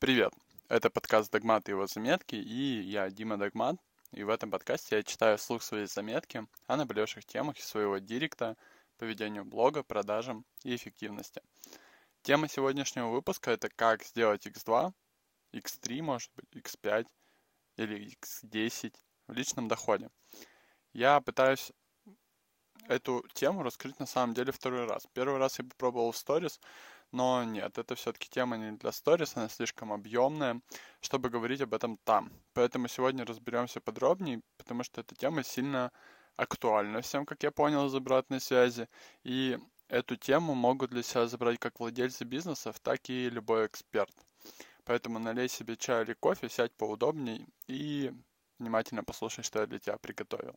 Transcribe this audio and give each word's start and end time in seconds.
Привет! 0.00 0.32
Это 0.68 0.90
подкаст 0.90 1.32
«Догмат» 1.32 1.68
и 1.68 1.72
его 1.72 1.88
заметки, 1.88 2.36
и 2.36 2.82
я 2.82 3.10
Дима 3.10 3.36
Догмат, 3.36 3.74
и 4.12 4.22
в 4.22 4.28
этом 4.28 4.48
подкасте 4.48 4.94
я 4.94 5.02
читаю 5.02 5.38
вслух 5.38 5.60
свои 5.60 5.86
заметки 5.86 6.46
о 6.68 6.76
наболевших 6.76 7.24
темах 7.24 7.58
своего 7.58 7.98
директа 7.98 8.56
по 8.96 9.02
ведению 9.02 9.44
блога, 9.44 9.82
продажам 9.82 10.44
и 10.62 10.76
эффективности. 10.76 11.42
Тема 12.22 12.48
сегодняшнего 12.48 13.08
выпуска– 13.08 13.50
это 13.52 13.70
как 13.70 14.04
сделать 14.04 14.46
X2, 14.46 14.92
X3, 15.52 16.02
может 16.02 16.30
быть, 16.36 16.64
X5 16.64 17.08
или 17.78 18.16
X10 18.20 18.94
в 19.26 19.32
личном 19.32 19.66
доходе. 19.66 20.10
Я 20.92 21.20
пытаюсь 21.20 21.72
эту 22.86 23.26
тему 23.34 23.64
раскрыть 23.64 23.98
на 23.98 24.06
самом 24.06 24.34
деле 24.34 24.52
второй 24.52 24.86
раз. 24.86 25.08
Первый 25.12 25.38
раз 25.38 25.58
я 25.58 25.64
попробовал 25.64 26.12
в 26.12 26.16
сторис, 26.16 26.60
но 27.12 27.44
нет, 27.44 27.78
это 27.78 27.94
все-таки 27.94 28.28
тема 28.28 28.56
не 28.56 28.72
для 28.72 28.92
сторис, 28.92 29.36
она 29.36 29.48
слишком 29.48 29.92
объемная, 29.92 30.60
чтобы 31.00 31.30
говорить 31.30 31.60
об 31.60 31.74
этом 31.74 31.98
там. 32.04 32.30
Поэтому 32.52 32.88
сегодня 32.88 33.24
разберемся 33.24 33.80
подробнее, 33.80 34.42
потому 34.56 34.84
что 34.84 35.00
эта 35.00 35.14
тема 35.14 35.42
сильно 35.42 35.90
актуальна 36.36 37.00
всем, 37.00 37.26
как 37.26 37.42
я 37.42 37.50
понял 37.50 37.86
из 37.86 37.94
обратной 37.94 38.40
связи. 38.40 38.88
И 39.24 39.58
эту 39.88 40.16
тему 40.16 40.54
могут 40.54 40.90
для 40.90 41.02
себя 41.02 41.26
забрать 41.26 41.58
как 41.58 41.80
владельцы 41.80 42.24
бизнесов, 42.24 42.78
так 42.80 43.08
и 43.10 43.30
любой 43.30 43.66
эксперт. 43.66 44.14
Поэтому 44.84 45.18
налей 45.18 45.48
себе 45.48 45.76
чай 45.76 46.04
или 46.04 46.14
кофе, 46.14 46.48
сядь 46.48 46.72
поудобней 46.72 47.46
и 47.66 48.12
внимательно 48.58 49.04
послушай, 49.04 49.42
что 49.42 49.60
я 49.60 49.66
для 49.66 49.78
тебя 49.78 49.98
приготовил. 49.98 50.54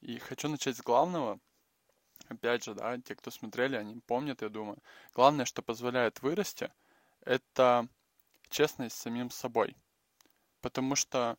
И 0.00 0.18
хочу 0.18 0.48
начать 0.48 0.76
с 0.76 0.82
главного. 0.82 1.38
Опять 2.34 2.64
же, 2.64 2.74
да, 2.74 2.98
те, 2.98 3.14
кто 3.14 3.30
смотрели, 3.30 3.76
они 3.76 4.00
помнят, 4.00 4.42
я 4.42 4.48
думаю. 4.48 4.78
Главное, 5.14 5.44
что 5.44 5.62
позволяет 5.62 6.22
вырасти, 6.22 6.70
это 7.24 7.88
честность 8.50 8.96
с 8.96 9.00
самим 9.00 9.30
собой. 9.30 9.76
Потому 10.60 10.96
что 10.96 11.38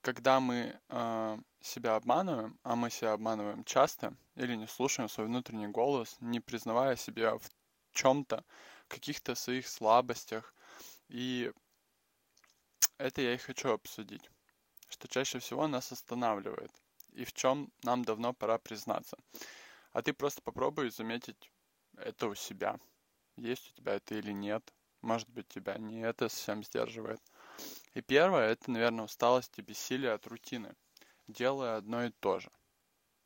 когда 0.00 0.38
мы 0.40 0.78
э, 0.88 1.38
себя 1.60 1.96
обманываем, 1.96 2.58
а 2.62 2.76
мы 2.76 2.90
себя 2.90 3.12
обманываем 3.12 3.64
часто, 3.64 4.14
или 4.36 4.54
не 4.54 4.66
слушаем 4.66 5.08
свой 5.08 5.26
внутренний 5.26 5.66
голос, 5.66 6.16
не 6.20 6.40
признавая 6.40 6.96
себя 6.96 7.36
в 7.38 7.50
чем-то, 7.92 8.44
каких-то 8.88 9.34
своих 9.34 9.66
слабостях, 9.66 10.54
и 11.08 11.52
это 12.98 13.20
я 13.20 13.34
и 13.34 13.38
хочу 13.38 13.70
обсудить, 13.70 14.30
что 14.88 15.08
чаще 15.08 15.38
всего 15.38 15.66
нас 15.66 15.90
останавливает 15.92 16.70
и 17.16 17.24
в 17.24 17.32
чем 17.32 17.72
нам 17.82 18.04
давно 18.04 18.32
пора 18.32 18.58
признаться. 18.58 19.16
А 19.96 20.02
ты 20.02 20.12
просто 20.12 20.42
попробуй 20.42 20.90
заметить 20.90 21.50
это 21.96 22.26
у 22.28 22.34
себя. 22.34 22.78
Есть 23.38 23.70
у 23.70 23.72
тебя 23.72 23.94
это 23.94 24.14
или 24.14 24.30
нет. 24.30 24.74
Может 25.00 25.26
быть, 25.30 25.48
тебя 25.48 25.78
не 25.78 26.02
это 26.02 26.28
совсем 26.28 26.62
сдерживает. 26.62 27.18
И 27.94 28.02
первое, 28.02 28.50
это, 28.50 28.70
наверное, 28.70 29.06
усталость 29.06 29.58
и 29.58 29.62
бессилие 29.62 30.12
от 30.12 30.26
рутины, 30.26 30.74
делая 31.28 31.78
одно 31.78 32.04
и 32.04 32.10
то 32.10 32.38
же. 32.40 32.50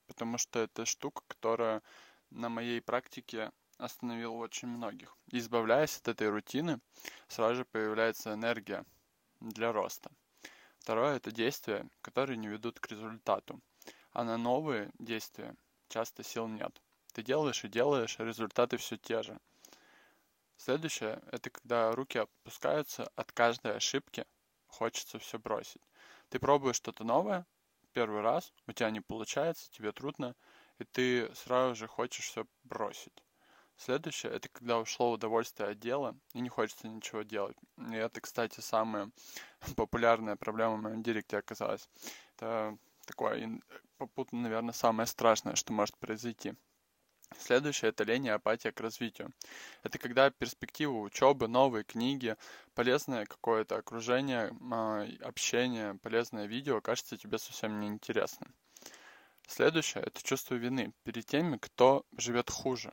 Потому 0.06 0.38
что 0.38 0.60
это 0.60 0.86
штука, 0.86 1.24
которая 1.26 1.82
на 2.30 2.48
моей 2.48 2.80
практике 2.80 3.50
остановила 3.76 4.34
очень 4.34 4.68
многих. 4.68 5.16
избавляясь 5.32 5.98
от 5.98 6.06
этой 6.06 6.28
рутины, 6.28 6.80
сразу 7.26 7.56
же 7.56 7.64
появляется 7.64 8.34
энергия 8.34 8.84
для 9.40 9.72
роста. 9.72 10.12
Второе– 10.78 11.16
это 11.16 11.32
действия, 11.32 11.90
которые 12.00 12.36
не 12.36 12.46
ведут 12.46 12.78
к 12.78 12.86
результату 12.86 13.60
а 14.12 14.24
на 14.24 14.36
новые 14.36 14.90
действия 14.98 15.54
часто 15.90 16.22
сил 16.22 16.48
нет. 16.48 16.80
Ты 17.12 17.22
делаешь 17.22 17.64
и 17.64 17.68
делаешь, 17.68 18.16
а 18.18 18.24
результаты 18.24 18.78
все 18.78 18.96
те 18.96 19.22
же. 19.22 19.38
Следующее– 20.56 21.22
это 21.32 21.50
когда 21.50 21.92
руки 21.92 22.18
опускаются 22.18 23.10
от 23.16 23.32
каждой 23.32 23.76
ошибки, 23.76 24.24
хочется 24.66 25.18
все 25.18 25.38
бросить. 25.38 25.82
Ты 26.28 26.38
пробуешь 26.38 26.76
что-то 26.76 27.02
новое, 27.02 27.46
первый 27.92 28.20
раз, 28.20 28.52
у 28.66 28.72
тебя 28.72 28.90
не 28.90 29.00
получается, 29.00 29.70
тебе 29.72 29.92
трудно, 29.92 30.36
и 30.78 30.84
ты 30.84 31.34
сразу 31.34 31.74
же 31.74 31.86
хочешь 31.86 32.26
все 32.26 32.46
бросить. 32.62 33.24
Следующее– 33.76 34.32
это 34.34 34.50
когда 34.50 34.78
ушло 34.78 35.10
удовольствие 35.10 35.70
от 35.70 35.78
дела 35.78 36.14
и 36.34 36.40
не 36.40 36.50
хочется 36.50 36.86
ничего 36.86 37.22
делать. 37.22 37.56
И 37.78 37.94
это, 37.94 38.20
кстати, 38.20 38.60
самая 38.60 39.10
популярная 39.76 40.36
проблема 40.36 40.76
в 40.76 40.82
моем 40.82 41.02
директе 41.02 41.38
оказалась. 41.38 41.88
Это 42.36 42.76
такое 43.06 43.60
попутно, 44.00 44.40
наверное, 44.40 44.72
самое 44.72 45.06
страшное, 45.06 45.56
что 45.56 45.74
может 45.74 45.96
произойти. 45.98 46.54
Следующее– 47.38 47.88
это 47.90 48.02
лень 48.02 48.26
и 48.26 48.30
апатия 48.30 48.72
к 48.72 48.80
развитию. 48.80 49.30
Это 49.82 49.98
когда 49.98 50.30
перспектива 50.30 50.96
учебы, 50.98 51.48
новые 51.48 51.84
книги, 51.84 52.36
полезное 52.74 53.26
какое-то 53.26 53.76
окружение, 53.76 54.52
а, 54.72 55.06
общение, 55.20 55.94
полезное 56.02 56.46
видео 56.46 56.80
кажется 56.80 57.18
тебе 57.18 57.38
совсем 57.38 57.78
неинтересным. 57.78 58.54
Следующее– 59.46 60.02
это 60.06 60.22
чувство 60.22 60.54
вины 60.54 60.92
перед 61.04 61.26
теми, 61.26 61.58
кто 61.58 62.04
живет 62.16 62.50
хуже. 62.50 62.92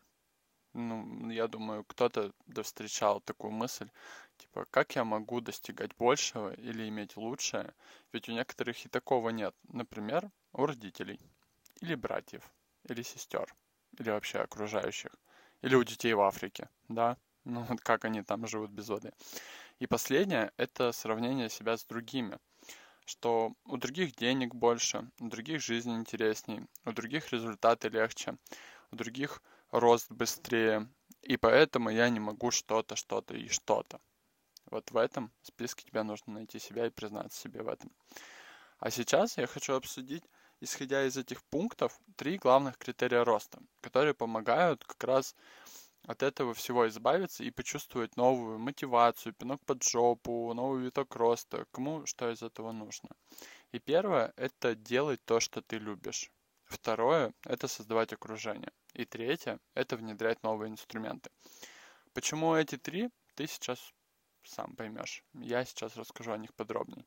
Ну, 0.74 1.30
я 1.32 1.48
думаю, 1.48 1.86
кто-то 1.86 2.34
встречал 2.64 3.22
такую 3.22 3.52
мысль, 3.52 3.90
Типа, 4.38 4.66
как 4.70 4.96
я 4.96 5.04
могу 5.04 5.42
достигать 5.42 5.96
большего 5.96 6.54
или 6.54 6.88
иметь 6.90 7.18
лучшее? 7.18 7.74
Ведь 8.14 8.30
у 8.30 8.34
некоторых 8.34 8.86
и 8.86 8.90
такого 8.90 9.30
нет. 9.30 9.56
Например, 9.68 10.30
у 10.58 10.66
родителей. 10.66 11.20
Или 11.82 11.96
братьев. 11.96 12.52
Или 12.90 13.04
сестер. 13.04 13.54
Или 13.98 14.10
вообще 14.10 14.40
окружающих. 14.40 15.12
Или 15.62 15.76
у 15.76 15.84
детей 15.84 16.14
в 16.14 16.22
Африке. 16.22 16.70
Да? 16.90 17.18
Ну 17.46 17.62
вот 17.64 17.80
как 17.82 18.06
они 18.06 18.24
там 18.24 18.48
живут 18.48 18.72
без 18.72 18.90
воды. 18.90 19.14
И 19.80 19.88
последнее– 19.88 20.52
это 20.58 20.92
сравнение 20.92 21.50
себя 21.50 21.78
с 21.78 21.86
другими. 21.86 22.40
Что 23.06 23.54
у 23.66 23.78
других 23.78 24.16
денег 24.16 24.54
больше, 24.54 25.10
у 25.20 25.30
других 25.30 25.62
жизнь 25.62 25.94
интересней, 25.94 26.66
у 26.84 26.92
других 26.92 27.32
результаты 27.32 27.88
легче, 27.88 28.36
у 28.92 28.96
других 28.96 29.42
рост 29.72 30.12
быстрее. 30.12 30.90
И 31.22 31.38
поэтому 31.38 31.90
я 31.90 32.10
не 32.10 32.20
могу 32.20 32.52
что-то, 32.52 32.96
что-то 32.96 33.36
и 33.36 33.48
что-то. 33.48 34.02
Вот 34.66 34.92
в 34.92 34.98
этом 34.98 35.32
списке 35.44 35.86
тебе 35.86 36.04
нужно 36.04 36.34
найти 36.34 36.60
себя 36.60 36.88
и 36.88 36.90
признаться 36.90 37.40
себе 37.40 37.62
в 37.62 37.70
этом. 37.70 37.92
А 38.80 38.92
сейчас 38.92 39.38
я 39.38 39.48
хочу 39.48 39.74
обсудить, 39.74 40.24
исходя 40.62 41.06
из 41.06 41.18
этих 41.18 41.44
пунктов, 41.46 42.00
три 42.16 42.38
главных 42.38 42.78
критерия 42.78 43.24
роста, 43.24 43.60
которые 43.82 44.14
помогают 44.14 44.84
как 44.84 45.04
раз 45.04 45.36
от 46.08 46.24
этого 46.24 46.54
всего 46.54 46.88
избавиться 46.88 47.44
и 47.44 47.52
почувствовать 47.52 48.16
новую 48.16 48.60
мотивацию, 48.60 49.34
пинок 49.34 49.64
под 49.66 49.84
жопу, 49.84 50.54
новый 50.54 50.84
виток 50.84 51.16
роста, 51.16 51.66
кому 51.72 52.06
что 52.06 52.32
из 52.32 52.42
этого 52.42 52.72
нужно. 52.72 53.10
И 53.72 53.80
первое– 53.80 54.34
это 54.38 54.76
делать 54.76 55.20
то, 55.26 55.40
что 55.40 55.62
ты 55.62 55.78
любишь. 55.78 56.32
Второе– 56.64 57.34
это 57.44 57.68
создавать 57.68 58.14
окружение. 58.14 58.72
И 58.94 59.06
третье– 59.06 59.60
это 59.74 59.98
внедрять 59.98 60.44
новые 60.44 60.72
инструменты. 60.72 61.30
Почему 62.14 62.56
эти 62.56 62.78
три, 62.78 63.10
ты 63.36 63.46
сейчас 63.48 63.94
сам 64.44 64.76
поймешь. 64.76 65.24
Я 65.34 65.66
сейчас 65.66 65.98
расскажу 65.98 66.32
о 66.32 66.38
них 66.38 66.54
подробнее. 66.54 67.06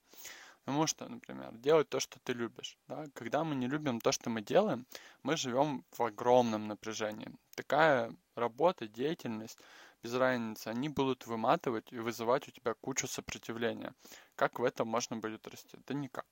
Потому 0.65 0.87
что, 0.87 1.09
например, 1.09 1.53
делать 1.55 1.89
то, 1.89 2.01
что 2.01 2.19
ты 2.21 2.33
любишь. 2.33 2.77
Да? 2.89 3.07
Когда 3.15 3.45
мы 3.45 3.55
не 3.55 3.67
любим 3.67 4.01
то, 4.01 4.13
что 4.13 4.31
мы 4.31 4.43
делаем, 4.43 4.87
мы 5.23 5.37
живем 5.37 5.85
в 5.91 6.03
огромном 6.03 6.69
напряжении. 6.69 7.31
Такая 7.55 8.15
работа, 8.35 8.87
деятельность, 8.87 9.59
без 10.03 10.15
разницы, 10.15 10.69
они 10.69 10.89
будут 10.89 11.27
выматывать 11.27 11.93
и 11.93 11.99
вызывать 11.99 12.49
у 12.49 12.51
тебя 12.51 12.75
кучу 12.75 13.07
сопротивления. 13.07 13.95
Как 14.37 14.59
в 14.59 14.65
этом 14.65 14.89
можно 14.89 15.17
будет 15.17 15.47
расти? 15.49 15.79
Да 15.87 15.95
никак. 15.95 16.27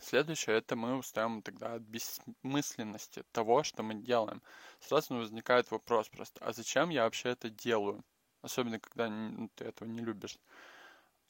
Следующее, 0.00 0.56
это 0.56 0.76
мы 0.76 0.96
устаем 0.96 1.42
тогда 1.42 1.74
от 1.74 1.82
бессмысленности 1.82 3.24
того, 3.32 3.62
что 3.62 3.82
мы 3.82 3.94
делаем. 3.94 4.42
Сразу 4.80 5.14
возникает 5.14 5.70
вопрос 5.70 6.08
просто, 6.08 6.44
а 6.44 6.52
зачем 6.52 6.90
я 6.90 7.04
вообще 7.04 7.30
это 7.30 7.50
делаю? 7.50 8.02
особенно 8.42 8.78
когда 8.78 9.08
ну, 9.08 9.48
ты 9.54 9.64
этого 9.64 9.88
не 9.88 10.00
любишь. 10.00 10.38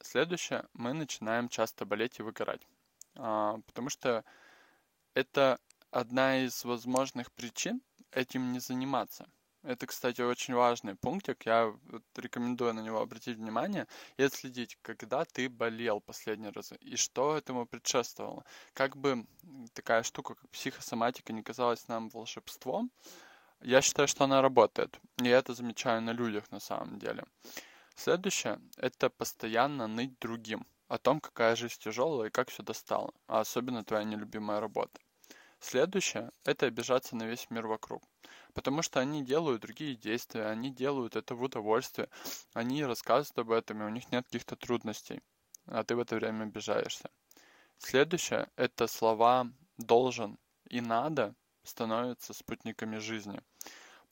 Следующее, 0.02 0.64
мы 0.74 0.92
начинаем 0.94 1.48
часто 1.48 1.84
болеть 1.84 2.18
и 2.18 2.22
выгорать, 2.22 2.66
а, 3.14 3.58
потому 3.66 3.88
что 3.88 4.24
это 5.14 5.60
одна 5.90 6.44
из 6.44 6.64
возможных 6.64 7.30
причин 7.30 7.80
этим 8.10 8.52
не 8.52 8.58
заниматься. 8.58 9.28
Это, 9.62 9.86
кстати, 9.86 10.20
очень 10.20 10.54
важный 10.54 10.96
пунктик, 10.96 11.46
я 11.46 11.72
рекомендую 12.16 12.74
на 12.74 12.80
него 12.80 13.00
обратить 13.00 13.36
внимание 13.36 13.86
и 14.16 14.24
отследить, 14.24 14.76
когда 14.82 15.24
ты 15.24 15.48
болел 15.48 16.00
последний 16.00 16.48
раз 16.48 16.72
и 16.80 16.96
что 16.96 17.36
этому 17.36 17.64
предшествовало. 17.64 18.44
Как 18.74 18.96
бы 18.96 19.24
такая 19.72 20.02
штука, 20.02 20.34
как 20.34 20.50
психосоматика, 20.50 21.32
не 21.32 21.44
казалась 21.44 21.86
нам 21.86 22.08
волшебством, 22.08 22.90
я 23.60 23.80
считаю, 23.80 24.08
что 24.08 24.24
она 24.24 24.42
работает. 24.42 24.98
И 25.22 25.28
я 25.28 25.38
это 25.38 25.54
замечаю 25.54 26.02
на 26.02 26.10
людях 26.10 26.50
на 26.50 26.58
самом 26.58 26.98
деле. 26.98 27.24
Следующее– 27.96 28.60
это 28.76 29.10
постоянно 29.10 29.86
ныть 29.86 30.18
другим 30.18 30.66
о 30.88 30.98
том, 30.98 31.20
какая 31.20 31.56
жизнь 31.56 31.78
тяжелая 31.78 32.28
и 32.28 32.32
как 32.32 32.50
все 32.50 32.62
достало, 32.62 33.14
а 33.26 33.40
особенно 33.40 33.84
твоя 33.84 34.04
нелюбимая 34.04 34.60
работа. 34.60 35.00
Следующее– 35.60 36.30
это 36.44 36.66
обижаться 36.66 37.14
на 37.14 37.22
весь 37.24 37.48
мир 37.50 37.66
вокруг. 37.66 38.02
Потому 38.52 38.82
что 38.82 38.98
они 38.98 39.24
делают 39.24 39.62
другие 39.62 39.94
действия, 39.94 40.46
они 40.46 40.70
делают 40.70 41.16
это 41.16 41.34
в 41.34 41.42
удовольствие, 41.42 42.08
они 42.52 42.84
рассказывают 42.84 43.38
об 43.38 43.50
этом, 43.52 43.82
и 43.82 43.86
у 43.86 43.88
них 43.88 44.10
нет 44.10 44.24
каких-то 44.24 44.56
трудностей, 44.56 45.22
а 45.66 45.84
ты 45.84 45.94
в 45.94 46.00
это 46.00 46.16
время 46.16 46.44
обижаешься. 46.44 47.10
Следующее– 47.78 48.50
это 48.56 48.86
слова 48.86 49.46
«должен» 49.76 50.38
и 50.68 50.80
«надо» 50.80 51.34
становятся 51.62 52.34
спутниками 52.34 52.98
жизни. 52.98 53.40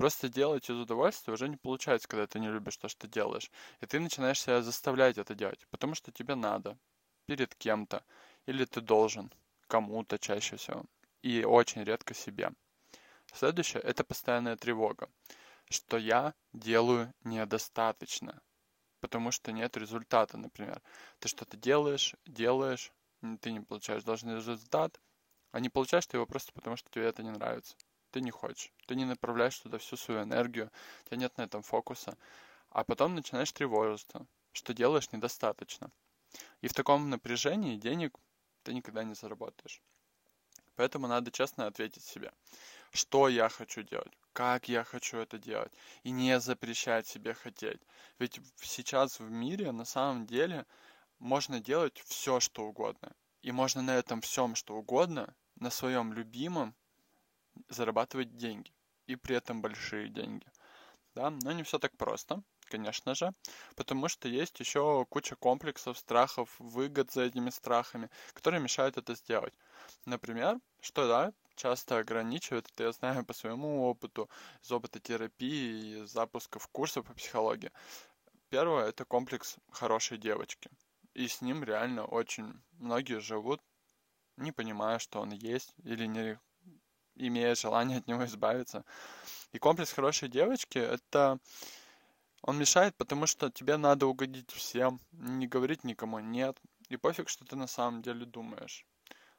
Просто 0.00 0.30
делать 0.30 0.70
из 0.70 0.76
удовольствия 0.76 1.34
уже 1.34 1.46
не 1.46 1.58
получается, 1.58 2.08
когда 2.08 2.26
ты 2.26 2.40
не 2.40 2.48
любишь 2.48 2.78
то, 2.78 2.88
что 2.88 3.06
делаешь. 3.06 3.50
И 3.82 3.86
ты 3.86 4.00
начинаешь 4.00 4.40
себя 4.40 4.62
заставлять 4.62 5.18
это 5.18 5.34
делать, 5.34 5.66
потому 5.68 5.94
что 5.94 6.10
тебе 6.10 6.36
надо, 6.36 6.78
перед 7.26 7.54
кем-то, 7.54 8.02
или 8.46 8.64
ты 8.64 8.80
должен, 8.80 9.30
кому-то 9.66 10.18
чаще 10.18 10.56
всего, 10.56 10.86
и 11.20 11.44
очень 11.44 11.84
редко 11.84 12.14
себе. 12.14 12.50
Следующее– 13.34 13.82
это 13.84 14.02
постоянная 14.02 14.56
тревога, 14.56 15.10
что 15.68 15.98
я 15.98 16.32
делаю 16.54 17.12
недостаточно, 17.22 18.40
потому 19.00 19.30
что 19.30 19.52
нет 19.52 19.76
результата, 19.76 20.38
например. 20.38 20.80
Ты 21.18 21.28
что-то 21.28 21.58
делаешь, 21.58 22.14
делаешь, 22.24 22.90
ты 23.42 23.52
не 23.52 23.60
получаешь 23.60 24.04
должный 24.04 24.36
результат, 24.36 24.98
а 25.52 25.60
не 25.60 25.68
получаешь 25.68 26.06
ты 26.06 26.16
его 26.16 26.24
просто 26.24 26.54
потому, 26.54 26.76
что 26.76 26.88
тебе 26.88 27.04
это 27.04 27.22
не 27.22 27.32
нравится. 27.32 27.76
Ты 28.10 28.20
не 28.20 28.30
хочешь, 28.30 28.72
ты 28.86 28.96
не 28.96 29.04
направляешь 29.04 29.58
туда 29.58 29.78
всю 29.78 29.96
свою 29.96 30.22
энергию, 30.22 30.70
у 31.04 31.08
тебя 31.08 31.16
нет 31.16 31.36
на 31.36 31.42
этом 31.42 31.62
фокуса. 31.62 32.16
А 32.70 32.84
потом 32.84 33.14
начинаешь 33.14 33.52
тревожиться, 33.52 34.26
что 34.52 34.74
делаешь 34.74 35.12
недостаточно. 35.12 35.90
И 36.60 36.68
в 36.68 36.74
таком 36.74 37.10
напряжении 37.10 37.76
денег 37.76 38.16
ты 38.62 38.74
никогда 38.74 39.04
не 39.04 39.14
заработаешь. 39.14 39.80
Поэтому 40.76 41.06
надо 41.06 41.30
честно 41.30 41.66
ответить 41.66 42.04
себе, 42.04 42.32
что 42.90 43.28
я 43.28 43.48
хочу 43.48 43.82
делать, 43.82 44.12
как 44.32 44.68
я 44.68 44.82
хочу 44.82 45.18
это 45.18 45.38
делать, 45.38 45.72
и 46.04 46.10
не 46.10 46.40
запрещать 46.40 47.06
себе 47.06 47.34
хотеть. 47.34 47.80
Ведь 48.18 48.40
сейчас 48.56 49.20
в 49.20 49.30
мире 49.30 49.72
на 49.72 49.84
самом 49.84 50.26
деле 50.26 50.66
можно 51.18 51.60
делать 51.60 52.02
все, 52.06 52.40
что 52.40 52.64
угодно. 52.64 53.12
И 53.42 53.52
можно 53.52 53.82
на 53.82 53.94
этом 53.96 54.20
всем, 54.20 54.54
что 54.54 54.74
угодно, 54.76 55.34
на 55.56 55.70
своем 55.70 56.12
любимом, 56.12 56.74
зарабатывать 57.68 58.36
деньги. 58.36 58.72
И 59.06 59.16
при 59.16 59.36
этом 59.36 59.60
большие 59.60 60.08
деньги. 60.08 60.46
Да, 61.14 61.30
но 61.30 61.52
не 61.52 61.64
все 61.64 61.78
так 61.78 61.96
просто, 61.96 62.42
конечно 62.66 63.14
же, 63.16 63.32
потому 63.74 64.08
что 64.08 64.28
есть 64.28 64.60
еще 64.60 65.04
куча 65.08 65.34
комплексов, 65.34 65.98
страхов, 65.98 66.54
выгод 66.60 67.10
за 67.10 67.22
этими 67.22 67.50
страхами, 67.50 68.10
которые 68.32 68.60
мешают 68.60 68.96
это 68.96 69.14
сделать. 69.16 69.54
Например, 70.06 70.56
что 70.80 71.08
да, 71.08 71.32
часто 71.56 71.98
ограничивает, 71.98 72.68
это 72.72 72.84
я 72.84 72.92
знаю 72.92 73.24
по 73.24 73.32
своему 73.32 73.82
опыту, 73.88 74.30
из 74.62 74.70
опыта 74.70 75.00
терапии 75.00 76.02
и 76.02 76.06
запусков 76.06 76.68
курсов 76.68 77.04
по 77.06 77.14
психологии. 77.14 77.72
Первое– 78.48 78.84
это 78.88 79.04
комплекс 79.04 79.56
хорошей 79.72 80.18
девочки 80.18 80.70
и 81.14 81.28
с 81.28 81.40
ним 81.40 81.64
реально 81.64 82.04
очень 82.04 82.60
многие 82.78 83.20
живут, 83.20 83.60
не 84.36 84.52
понимая, 84.52 84.98
что 84.98 85.20
он 85.20 85.30
есть, 85.30 85.74
или 85.84 86.06
не 86.06 86.38
имея 87.28 87.54
желание 87.54 87.98
от 87.98 88.06
него 88.06 88.24
избавиться. 88.24 88.84
И 89.52 89.58
комплекс 89.58 89.92
хорошей 89.92 90.28
девочки— 90.28 90.78
это... 90.78 91.38
Он 92.42 92.56
мешает, 92.58 92.96
потому 92.96 93.26
что 93.26 93.50
тебе 93.50 93.76
надо 93.76 94.06
угодить 94.06 94.50
всем, 94.50 94.98
не 95.12 95.46
говорить 95.46 95.84
никому 95.84 96.20
«нет», 96.20 96.58
и 96.88 96.96
пофиг, 96.96 97.28
что 97.28 97.44
ты 97.44 97.54
на 97.54 97.66
самом 97.66 98.00
деле 98.02 98.24
думаешь. 98.24 98.86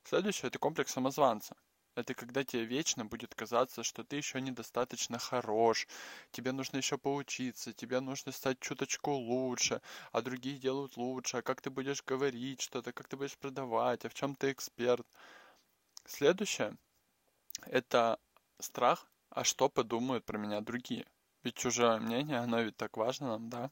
Следующее— 0.04 0.48
это 0.50 0.60
комплекс 0.60 0.92
самозванца— 0.92 1.56
это 1.95 2.13
когда 2.13 2.44
тебе 2.45 2.63
вечно 2.63 3.06
будет 3.06 3.36
казаться, 3.36 3.84
что 3.84 4.06
ты 4.06 4.16
еще 4.16 4.39
недостаточно 4.39 5.19
хорош, 5.19 5.88
тебе 6.31 6.54
нужно 6.54 6.77
еще 6.77 6.98
поучиться, 6.98 7.74
тебе 7.74 8.00
нужно 8.00 8.31
стать 8.31 8.60
чуточку 8.62 9.12
лучше, 9.12 9.81
а 10.13 10.22
другие 10.22 10.57
делают 10.57 10.95
лучше, 10.95 11.38
а 11.38 11.42
как 11.42 11.62
ты 11.62 11.69
будешь 11.69 12.01
говорить 12.04 12.62
что-то, 12.62 12.94
как 12.94 13.10
ты 13.10 13.18
будешь 13.18 13.38
продавать, 13.38 14.06
а 14.06 14.10
в 14.10 14.13
чем 14.13 14.36
ты 14.36 14.51
эксперт. 14.51 15.06
Следующее– 16.06 16.77
это 17.65 18.19
страх, 18.59 19.07
а 19.30 19.44
что 19.44 19.69
подумают 19.69 20.25
про 20.25 20.38
меня 20.38 20.62
другие. 20.62 21.06
Ведь 21.44 21.56
чужое 21.56 22.00
мнение, 22.00 22.39
оно 22.39 22.62
ведь 22.62 22.77
так 22.77 22.98
важно 22.98 23.27
нам, 23.27 23.50
да? 23.50 23.71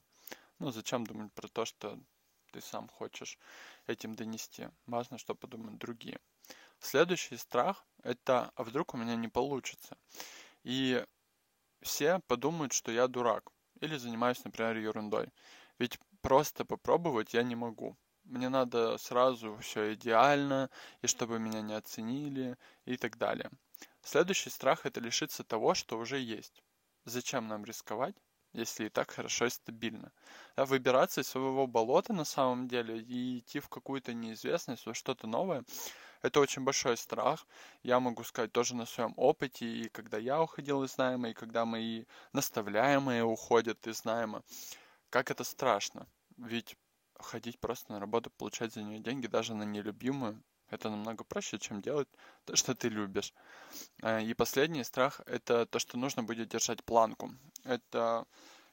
Ну, 0.58 0.70
зачем 0.70 1.06
думать 1.06 1.32
про 1.32 1.48
то, 1.48 1.64
что 1.64 1.98
ты 2.52 2.60
сам 2.60 2.88
хочешь 2.88 3.38
этим 3.86 4.14
донести? 4.14 4.68
Важно, 4.86 5.18
что 5.18 5.34
подумают 5.34 5.78
другие. 5.78 6.18
Следующий 6.80 7.36
страх– 7.36 7.84
это 8.02 8.52
«а 8.56 8.64
вдруг 8.64 8.94
у 8.94 8.96
меня 8.96 9.14
не 9.14 9.28
получится?» 9.28 9.96
И 10.64 11.04
все 11.82 12.20
подумают, 12.26 12.72
что 12.72 12.90
я 12.92 13.08
дурак 13.08 13.50
или 13.80 13.96
занимаюсь, 13.96 14.44
например, 14.44 14.76
ерундой. 14.76 15.28
Ведь 15.78 15.98
просто 16.20 16.64
попробовать 16.64 17.34
я 17.34 17.42
не 17.42 17.56
могу. 17.56 17.96
Мне 18.24 18.48
надо 18.48 18.98
сразу 18.98 19.56
все 19.58 19.94
идеально, 19.94 20.70
и 21.02 21.06
чтобы 21.06 21.38
меня 21.38 21.62
не 21.62 21.74
оценили, 21.74 22.56
и 22.84 22.96
так 22.96 23.16
далее. 23.16 23.50
Следующий 24.02 24.50
страх– 24.50 24.80
это 24.86 25.00
лишиться 25.00 25.44
того, 25.44 25.74
что 25.74 25.98
уже 25.98 26.18
есть. 26.18 26.62
Зачем 27.04 27.48
нам 27.48 27.64
рисковать, 27.64 28.16
если 28.52 28.86
и 28.86 28.88
так 28.88 29.10
хорошо 29.10 29.46
и 29.46 29.50
стабильно? 29.50 30.12
Да, 30.56 30.64
выбираться 30.64 31.20
из 31.20 31.28
своего 31.28 31.66
болота 31.66 32.12
на 32.12 32.24
самом 32.24 32.68
деле 32.68 32.98
и 33.00 33.38
идти 33.38 33.60
в 33.60 33.68
какую-то 33.68 34.14
неизвестность, 34.14 34.86
во 34.86 34.94
что-то 34.94 35.26
новое– 35.26 35.64
это 36.22 36.40
очень 36.40 36.64
большой 36.64 36.96
страх. 36.96 37.46
Я 37.82 37.98
могу 37.98 38.24
сказать 38.24 38.52
тоже 38.52 38.76
на 38.76 38.84
своем 38.84 39.14
опыте, 39.16 39.66
и 39.66 39.88
когда 39.88 40.18
я 40.18 40.42
уходил 40.42 40.84
из 40.84 40.96
найма, 40.98 41.30
и 41.30 41.34
когда 41.34 41.64
мои 41.64 42.04
наставляемые 42.32 43.24
уходят 43.24 43.86
из 43.86 44.04
найма. 44.04 44.42
Как 45.08 45.30
это 45.30 45.44
страшно. 45.44 46.06
Ведь 46.36 46.76
ходить 47.18 47.58
просто 47.58 47.92
на 47.92 48.00
работу, 48.00 48.30
получать 48.30 48.74
за 48.74 48.82
нее 48.82 49.00
деньги, 49.00 49.26
даже 49.26 49.54
на 49.54 49.62
нелюбимую, 49.62 50.42
это 50.70 50.90
намного 50.90 51.24
проще, 51.24 51.58
чем 51.58 51.82
делать 51.82 52.08
то, 52.44 52.56
что 52.56 52.74
ты 52.74 52.88
любишь. 52.88 53.34
Э, 54.02 54.22
и 54.22 54.34
последний 54.34 54.84
страх– 54.84 55.20
это 55.26 55.66
то, 55.66 55.78
что 55.78 55.98
нужно 55.98 56.22
будет 56.22 56.48
держать 56.48 56.84
планку. 56.84 57.30
Это 57.64 58.24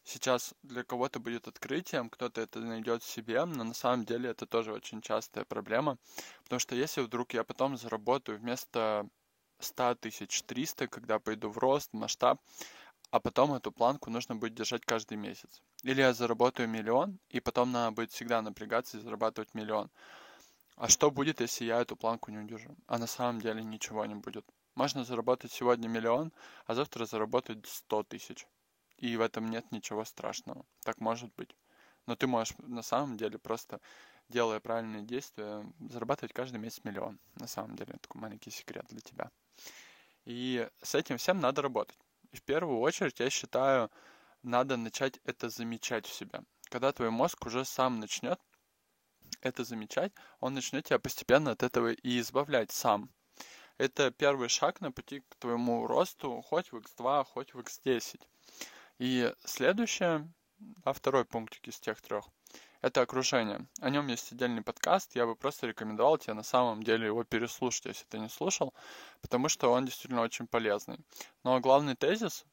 сейчас 0.04 0.54
для 0.64 0.84
кого-то 0.84 1.20
будет 1.20 1.48
открытием, 1.48 2.10
кто-то 2.10 2.42
это 2.42 2.60
найдет 2.60 3.04
в 3.04 3.10
себе, 3.10 3.44
но 3.46 3.64
на 3.64 3.74
самом 3.74 4.06
деле 4.06 4.30
это 4.30 4.46
тоже 4.46 4.72
очень 4.72 5.02
частая 5.02 5.44
проблема, 5.44 5.98
потому 6.44 6.60
что 6.60 6.76
если 6.76 7.02
вдруг 7.02 7.34
я 7.34 7.44
потом 7.44 7.78
заработаю 7.78 8.40
вместо 8.40 9.08
100 9.60 9.96
тысяч 9.96 10.44
300, 10.44 10.88
когда 10.88 11.20
пойду 11.20 11.50
в 11.50 11.58
рост, 11.58 11.94
масштаб, 11.94 12.40
а 13.12 13.20
потом 13.20 13.54
эту 13.54 13.72
планку 13.72 14.10
нужно 14.10 14.36
будет 14.36 14.54
держать 14.54 14.86
каждый 14.86 15.18
месяц. 15.18 15.62
Или 15.84 16.02
я 16.02 16.14
заработаю 16.14 16.70
миллион, 16.70 17.20
и 17.30 17.40
потом 17.40 17.72
надо 17.72 17.92
будет 17.92 18.12
всегда 18.12 18.42
напрягаться 18.42 18.98
и 18.98 19.02
зарабатывать 19.02 19.54
миллион. 19.54 19.90
А 20.78 20.90
что 20.90 21.10
будет, 21.10 21.42
если 21.42 21.66
я 21.66 21.82
эту 21.82 21.96
планку 21.96 22.30
не 22.30 22.38
удержу? 22.38 22.76
А 22.86 23.00
на 23.00 23.08
самом 23.08 23.42
деле 23.42 23.64
ничего 23.64 24.06
не 24.06 24.14
будет. 24.14 24.46
Можно 24.76 25.04
заработать 25.04 25.52
сегодня 25.52 25.88
миллион, 25.88 26.32
а 26.68 26.76
завтра 26.76 27.06
заработать 27.06 27.66
100 27.66 28.04
тысяч. 28.04 28.46
И 28.98 29.18
в 29.18 29.22
этом 29.22 29.48
нет 29.50 29.72
ничего 29.72 30.06
страшного. 30.06 30.68
Так 30.84 31.00
может 31.00 31.34
быть. 31.36 31.56
Но 32.06 32.16
ты 32.16 32.28
можешь 32.28 32.54
на 32.60 32.84
самом 32.84 33.18
деле 33.18 33.40
просто, 33.40 33.82
делая 34.30 34.60
правильные 34.60 35.02
действия, 35.02 35.66
зарабатывать 35.90 36.34
каждый 36.34 36.60
месяц 36.60 36.84
миллион. 36.84 37.20
На 37.38 37.48
самом 37.48 37.76
деле, 37.76 37.94
такой 38.00 38.22
маленький 38.22 38.52
секрет 38.52 38.86
для 38.90 39.02
тебя. 39.02 39.32
И 40.26 40.70
с 40.84 40.94
этим 40.94 41.18
всем 41.18 41.40
надо 41.40 41.64
работать. 41.64 41.98
И 42.32 42.38
в 42.38 42.44
первую 42.44 42.82
очередь, 42.82 43.20
я 43.20 43.32
считаю, 43.32 43.90
надо 44.44 44.78
начать 44.78 45.20
это 45.24 45.50
замечать 45.50 46.06
в 46.06 46.14
себе. 46.14 46.44
Когда 46.70 46.92
твой 46.92 47.10
мозг 47.10 47.48
уже 47.48 47.66
сам 47.66 48.00
начнет 48.00 48.40
это 49.48 49.64
замечать, 49.64 50.14
он 50.40 50.54
начнет 50.54 50.86
тебя 50.86 51.00
постепенно 51.00 51.52
от 51.52 51.64
этого 51.64 51.92
и 51.92 52.20
избавлять 52.20 52.72
сам. 52.72 53.10
Это 53.78 54.12
первый 54.12 54.50
шаг 54.50 54.82
на 54.82 54.92
пути 54.92 55.22
к 55.22 55.36
твоему 55.36 55.86
росту, 55.86 56.42
хоть 56.42 56.72
в 56.72 56.78
X2, 56.78 57.26
хоть 57.26 57.54
в 57.54 57.60
X10. 57.60 58.22
И 59.00 59.34
следующее, 59.46 60.28
а 60.84 60.94
второй 60.94 61.26
пунктик 61.26 61.68
из 61.68 61.80
тех 61.80 62.02
трех, 62.02 62.26
это 62.82 63.02
окружение. 63.02 63.68
О 63.82 63.90
нем 63.90 64.08
есть 64.08 64.32
отдельный 64.32 64.64
подкаст, 64.64 65.16
я 65.16 65.26
бы 65.26 65.36
просто 65.36 65.68
рекомендовал 65.68 66.18
тебе 66.18 66.34
на 66.34 66.44
самом 66.44 66.84
деле 66.84 67.08
его 67.08 67.24
переслушать, 67.24 67.86
если 67.86 68.06
ты 68.06 68.20
не 68.20 68.30
слушал, 68.30 68.74
потому 69.22 69.50
что 69.50 69.72
он 69.72 69.86
действительно 69.86 70.22
очень 70.22 70.48
полезный. 70.48 71.00
Но 71.44 71.60
главный 71.60 71.96
тезис 71.96 72.46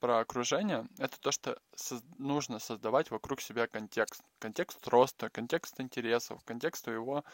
про 0.00 0.20
окружение– 0.20 0.86
это 0.98 1.18
то, 1.20 1.32
что 1.32 1.60
со- 1.74 2.02
нужно 2.18 2.58
создавать 2.58 3.10
вокруг 3.10 3.40
себя 3.40 3.66
контекст. 3.66 4.22
Контекст 4.38 4.86
роста, 4.88 5.30
контекст 5.30 5.80
интересов, 5.80 6.42
контекст 6.44 6.84
твоего 6.84 7.24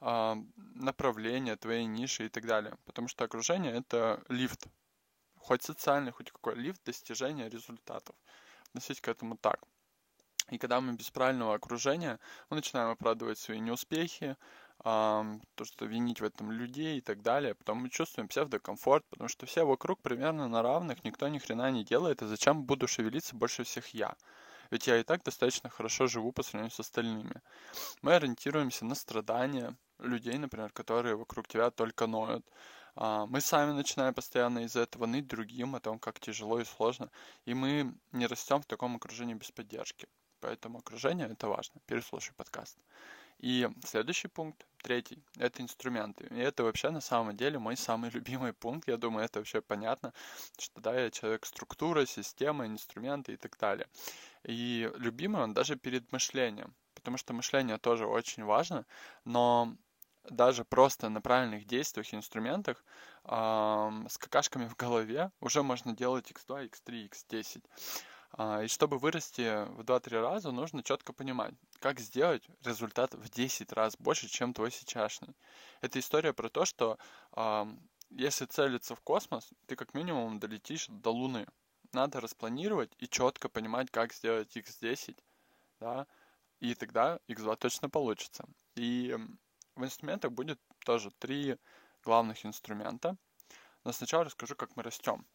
э, 0.00 0.34
направления, 0.74 1.56
твоей 1.56 1.86
ниши 1.86 2.26
и 2.26 2.28
так 2.28 2.46
далее. 2.46 2.76
Потому 2.84 3.08
что 3.08 3.24
окружение– 3.24 3.72
это 3.74 4.22
лифт 4.28 4.66
хоть 5.36 5.62
социальный, 5.62 6.12
хоть 6.12 6.30
какой 6.30 6.56
лифт 6.56 6.82
достижения 6.84 7.48
результатов. 7.48 8.14
Относить 8.68 9.00
к 9.00 9.08
этому 9.08 9.36
так. 9.36 9.60
И 10.50 10.58
когда 10.58 10.80
мы 10.80 10.94
без 10.94 11.10
правильного 11.10 11.54
окружения, 11.54 12.18
мы 12.50 12.56
начинаем 12.56 12.90
оправдывать 12.90 13.38
свои 13.38 13.60
неуспехи, 13.60 14.36
то, 14.82 15.64
что 15.64 15.84
винить 15.86 16.20
в 16.20 16.24
этом 16.24 16.52
людей 16.52 16.98
и 16.98 17.00
так 17.00 17.22
далее. 17.22 17.54
Потом 17.54 17.78
мы 17.78 17.90
чувствуем 17.90 18.28
псевдокомфорт, 18.28 19.04
потому 19.10 19.28
что 19.28 19.46
все 19.46 19.64
вокруг 19.64 20.00
примерно 20.00 20.48
на 20.48 20.62
равных, 20.62 21.04
никто 21.04 21.26
ни 21.28 21.38
хрена 21.38 21.70
не 21.70 21.84
делает, 21.84 22.22
и 22.22 22.26
зачем 22.26 22.64
буду 22.64 22.86
шевелиться 22.86 23.34
больше 23.34 23.64
всех 23.64 23.88
я? 23.88 24.14
Ведь 24.70 24.86
я 24.86 24.98
и 24.98 25.02
так 25.02 25.22
достаточно 25.24 25.70
хорошо 25.70 26.06
живу 26.06 26.30
по 26.30 26.42
сравнению 26.42 26.70
с 26.70 26.80
остальными. 26.80 27.40
Мы 28.02 28.14
ориентируемся 28.14 28.84
на 28.84 28.94
страдания 28.94 29.76
людей, 29.98 30.36
например, 30.38 30.70
которые 30.72 31.16
вокруг 31.16 31.48
тебя 31.48 31.70
только 31.70 32.06
ноют. 32.06 32.46
А, 32.94 33.26
мы 33.26 33.40
сами 33.40 33.72
начинаем 33.72 34.12
постоянно 34.12 34.60
из-за 34.64 34.80
этого 34.80 35.06
ныть 35.06 35.26
другим 35.26 35.74
о 35.74 35.80
том, 35.80 35.98
как 35.98 36.20
тяжело 36.20 36.60
и 36.60 36.64
сложно, 36.64 37.10
и 37.46 37.54
мы 37.54 37.94
не 38.12 38.26
растем 38.26 38.60
в 38.60 38.66
таком 38.66 38.96
окружении 38.96 39.34
без 39.34 39.50
поддержки. 39.50 40.06
Поэтому 40.40 40.78
окружение 40.78 41.28
это 41.28 41.48
важно. 41.48 41.80
Переслушай 41.86 42.34
подкаст. 42.34 42.78
И 43.38 43.68
следующий 43.84 44.28
пункт, 44.28 44.66
третий, 44.82 45.22
это 45.36 45.62
инструменты. 45.62 46.26
И 46.30 46.38
это 46.38 46.64
вообще 46.64 46.90
на 46.90 47.00
самом 47.00 47.36
деле 47.36 47.58
мой 47.58 47.76
самый 47.76 48.10
любимый 48.14 48.52
пункт. 48.52 48.88
Я 48.88 48.96
думаю, 48.96 49.24
это 49.24 49.40
вообще 49.40 49.60
понятно, 49.60 50.12
что 50.58 50.80
да, 50.80 50.98
я 50.98 51.10
человек 51.10 51.46
структура, 51.46 52.06
система, 52.06 52.66
инструменты 52.66 53.32
и 53.32 53.36
так 53.36 53.56
далее. 53.58 53.86
И 54.44 54.90
любимый 54.96 55.42
он 55.42 55.54
даже 55.54 55.76
перед 55.76 56.10
мышлением, 56.12 56.74
потому 56.94 57.16
что 57.16 57.32
мышление 57.34 57.78
тоже 57.78 58.06
очень 58.06 58.44
важно, 58.44 58.86
но 59.24 59.76
даже 60.30 60.64
просто 60.64 61.08
на 61.08 61.20
правильных 61.20 61.66
действиях 61.66 62.12
и 62.12 62.16
инструментах 62.16 62.84
э, 63.24 63.90
с 64.08 64.18
какашками 64.18 64.66
в 64.66 64.76
голове 64.76 65.30
уже 65.40 65.62
можно 65.62 65.94
делать 65.94 66.30
x2, 66.30 66.70
x3, 66.70 67.10
x10. 67.10 67.64
А, 68.32 68.62
и 68.62 68.68
чтобы 68.68 68.98
вырасти 68.98 69.64
в 69.72 69.80
2-3 69.80 70.20
раза, 70.20 70.50
нужно 70.52 70.82
четко 70.82 71.12
понимать, 71.12 71.54
как 71.80 71.98
сделать 72.00 72.46
результат 72.62 73.14
в 73.14 73.28
10 73.30 73.72
раз 73.72 73.96
больше, 73.98 74.28
чем 74.28 74.52
твой 74.52 74.70
сейчасшний. 74.70 75.34
Это 75.80 75.98
история 75.98 76.32
про 76.32 76.48
то, 76.48 76.64
что 76.64 76.98
если 78.10 78.46
целиться 78.46 78.94
в 78.94 79.00
космос, 79.00 79.50
ты 79.66 79.76
как 79.76 79.94
минимум 79.94 80.38
долетишь 80.38 80.86
до 80.88 81.10
Луны. 81.10 81.46
Надо 81.92 82.20
распланировать 82.20 82.92
и 82.98 83.08
четко 83.08 83.48
понимать, 83.48 83.90
как 83.90 84.12
сделать 84.12 84.54
x10, 84.56 85.16
да, 85.80 86.06
и 86.60 86.74
тогда 86.74 87.18
x2 87.28 87.56
точно 87.56 87.88
получится. 87.88 88.44
И 88.74 89.16
в 89.74 89.84
инструментах 89.84 90.32
будет 90.32 90.60
тоже 90.84 91.10
три 91.18 91.56
главных 92.02 92.44
инструмента. 92.44 93.16
Но 93.84 93.92
сначала 93.92 94.24
расскажу, 94.24 94.54
как 94.54 94.76
мы 94.76 94.82
растем 94.82 95.26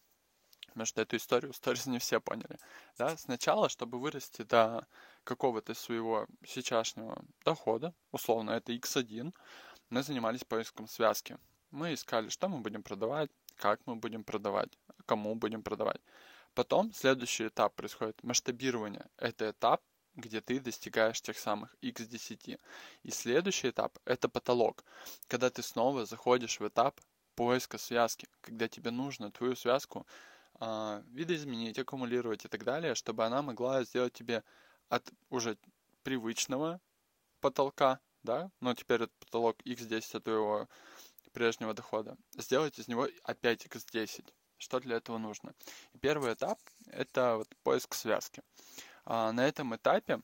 потому 0.73 0.87
что 0.87 1.01
эту 1.01 1.17
историю 1.17 1.53
сторис 1.53 1.85
не 1.85 1.99
все 1.99 2.19
поняли. 2.19 2.57
Да? 2.97 3.15
Сначала, 3.15 3.69
чтобы 3.69 3.99
вырасти 3.99 4.41
до 4.41 4.87
какого-то 5.23 5.75
своего 5.75 6.25
сейчасшнего 6.43 7.23
дохода, 7.45 7.93
условно 8.11 8.51
это 8.51 8.73
x1, 8.73 9.33
мы 9.89 10.03
занимались 10.03 10.43
поиском 10.43 10.87
связки. 10.87 11.37
Мы 11.69 11.93
искали, 11.93 12.29
что 12.29 12.49
мы 12.49 12.59
будем 12.59 12.81
продавать, 12.81 13.29
как 13.55 13.81
мы 13.85 13.95
будем 13.95 14.23
продавать, 14.23 14.71
кому 15.05 15.35
будем 15.35 15.61
продавать. 15.61 16.01
Потом 16.55 16.91
следующий 16.91 17.47
этап 17.47 17.75
происходит 17.75 18.23
масштабирование. 18.23 19.05
Это 19.17 19.51
этап, 19.51 19.83
где 20.15 20.41
ты 20.41 20.59
достигаешь 20.59 21.21
тех 21.21 21.37
самых 21.37 21.75
x10. 21.83 22.59
И 23.03 23.11
следующий 23.11 23.69
этап– 23.69 23.99
это 24.05 24.27
потолок, 24.27 24.83
когда 25.27 25.51
ты 25.51 25.61
снова 25.61 26.05
заходишь 26.05 26.59
в 26.59 26.67
этап 26.67 26.99
поиска 27.35 27.77
связки, 27.77 28.27
когда 28.41 28.67
тебе 28.67 28.89
нужно 28.89 29.31
твою 29.31 29.55
связку 29.55 30.07
а, 30.65 31.03
видоизменить, 31.11 31.77
аккумулировать 31.77 32.45
и 32.45 32.47
так 32.47 32.63
далее, 32.63 32.95
чтобы 32.95 33.25
она 33.25 33.41
могла 33.41 33.83
сделать 33.83 34.13
тебе 34.13 34.45
от 34.87 35.11
уже 35.29 35.57
привычного 36.03 36.79
потолка, 37.41 37.99
да, 38.23 38.49
но 38.61 38.73
теперь 38.73 39.01
это 39.03 39.11
потолок 39.19 39.57
x10 39.65 40.17
от 40.17 40.23
твоего 40.23 40.69
прежнего 41.33 41.73
дохода, 41.73 42.15
сделать 42.37 42.79
из 42.79 42.87
него 42.87 43.09
опять 43.23 43.65
x10. 43.65 44.33
Что 44.57 44.79
для 44.79 44.95
этого 44.95 45.17
нужно? 45.17 45.53
И 45.91 45.97
первый 45.97 46.33
этап– 46.33 46.57
это 46.87 47.35
вот 47.35 47.49
поиск 47.63 47.93
связки. 47.93 48.41
А 49.03 49.33
на 49.33 49.45
этом 49.45 49.75
этапе 49.75 50.21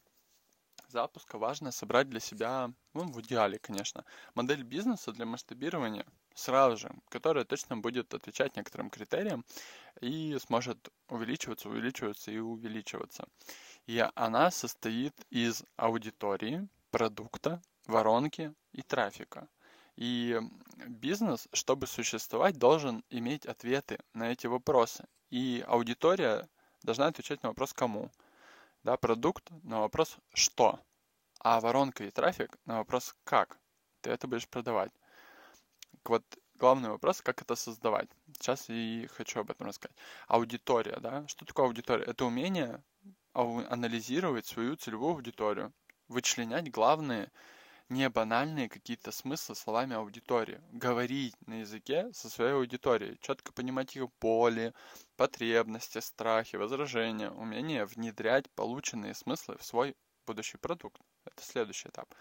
запуска 0.88 1.38
важно 1.38 1.74
собрать 1.74 2.08
для 2.08 2.22
себя, 2.22 2.72
ну, 2.94 3.12
в 3.12 3.20
идеале, 3.20 3.60
конечно, 3.60 4.06
модель 4.36 4.64
бизнеса 4.64 5.12
для 5.12 5.26
масштабирования 5.26 6.06
сразу 6.40 6.78
же, 6.78 6.92
которая 7.10 7.46
точно 7.46 7.78
будет 7.78 8.14
отвечать 8.14 8.56
некоторым 8.56 8.90
критериям 8.90 9.46
и 10.02 10.38
сможет 10.40 10.90
увеличиваться, 11.08 11.70
увеличиваться 11.70 12.32
и 12.32 12.38
увеличиваться. 12.38 13.28
И 13.86 14.06
она 14.16 14.52
состоит 14.52 15.14
из 15.30 15.64
аудитории, 15.76 16.68
продукта, 16.92 17.62
воронки 17.86 18.54
и 18.72 18.82
трафика. 18.82 19.48
И 19.96 20.40
бизнес, 20.88 21.48
чтобы 21.52 21.88
существовать, 21.88 22.58
должен 22.58 23.04
иметь 23.10 23.46
ответы 23.46 24.00
на 24.14 24.32
эти 24.32 24.48
вопросы. 24.48 25.06
И 25.30 25.64
аудитория 25.68 26.48
должна 26.84 27.08
отвечать 27.08 27.44
на 27.44 27.50
вопрос 27.50 27.74
«кому?». 27.74 28.10
Да, 28.84 28.96
продукт 28.96 29.50
на 29.64 29.82
вопрос 29.82 30.18
«что?», 30.34 30.80
а 31.42 31.60
воронка 31.60 32.06
и 32.06 32.12
трафик 32.12 32.58
на 32.66 32.78
вопрос 32.78 33.14
«как?». 33.26 33.58
Ты 34.02 34.12
это 34.12 34.28
будешь 34.28 34.48
продавать 34.48 34.92
вот 36.06 36.24
главный 36.56 36.90
вопрос, 36.90 37.22
как 37.22 37.42
это 37.42 37.56
создавать. 37.56 38.10
Сейчас 38.34 38.70
и 38.70 39.08
хочу 39.12 39.40
об 39.40 39.52
этом 39.52 39.68
рассказать. 39.68 39.96
Аудитория, 40.28 40.98
да? 41.00 41.28
Что 41.28 41.46
такое 41.46 41.66
аудитория? 41.66 42.04
Это 42.06 42.26
умение 42.26 42.84
анализировать 43.34 44.46
свою 44.46 44.76
целевую 44.76 45.16
аудиторию, 45.16 45.74
вычленять 46.08 46.70
главные 46.72 47.32
не 47.90 48.08
банальные 48.08 48.70
какие-то 48.70 49.12
смыслы 49.12 49.56
словами 49.56 49.96
аудитории. 49.96 50.62
Говорить 50.72 51.36
на 51.48 51.62
языке 51.62 52.12
со 52.14 52.30
своей 52.30 52.54
аудиторией, 52.54 53.18
четко 53.20 53.52
понимать 53.52 53.96
их 53.96 54.10
боли, 54.22 54.74
потребности, 55.16 56.00
страхи, 56.00 56.56
возражения, 56.56 57.32
умение 57.32 57.86
внедрять 57.86 58.50
полученные 58.52 59.16
смыслы 59.16 59.58
в 59.58 59.66
свой 59.66 59.96
будущий 60.28 60.58
продукт. 60.58 61.02
Это 61.26 61.44
следующий 61.44 61.90
этап 61.90 62.14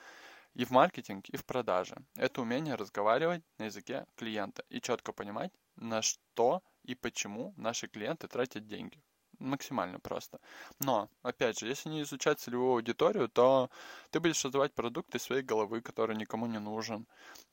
и 0.59 0.65
в 0.65 0.71
маркетинг, 0.71 1.29
и 1.29 1.37
в 1.37 1.45
продаже. 1.45 1.95
Это 2.17 2.43
умение 2.43 2.75
разговаривать 2.75 3.45
на 3.59 3.67
языке 3.67 4.07
клиента 4.17 4.65
и 4.69 4.81
четко 4.81 5.13
понимать, 5.13 5.53
на 5.77 6.03
что 6.03 6.63
и 6.83 6.97
почему 6.97 7.55
наши 7.57 7.87
клиенты 7.87 8.27
тратят 8.27 8.67
деньги. 8.67 9.01
Максимально 9.39 10.01
просто. 10.01 10.41
Но, 10.81 11.09
опять 11.23 11.61
же, 11.61 11.69
если 11.69 11.91
не 11.91 12.03
изучать 12.03 12.41
целевую 12.41 12.73
аудиторию, 12.73 13.29
то 13.29 13.71
ты 14.11 14.19
будешь 14.19 14.39
создавать 14.41 14.75
продукт 14.75 15.15
из 15.15 15.23
своей 15.23 15.43
головы, 15.43 15.81
который 15.81 16.17
никому 16.17 16.47
не 16.47 16.59
нужен. 16.59 17.07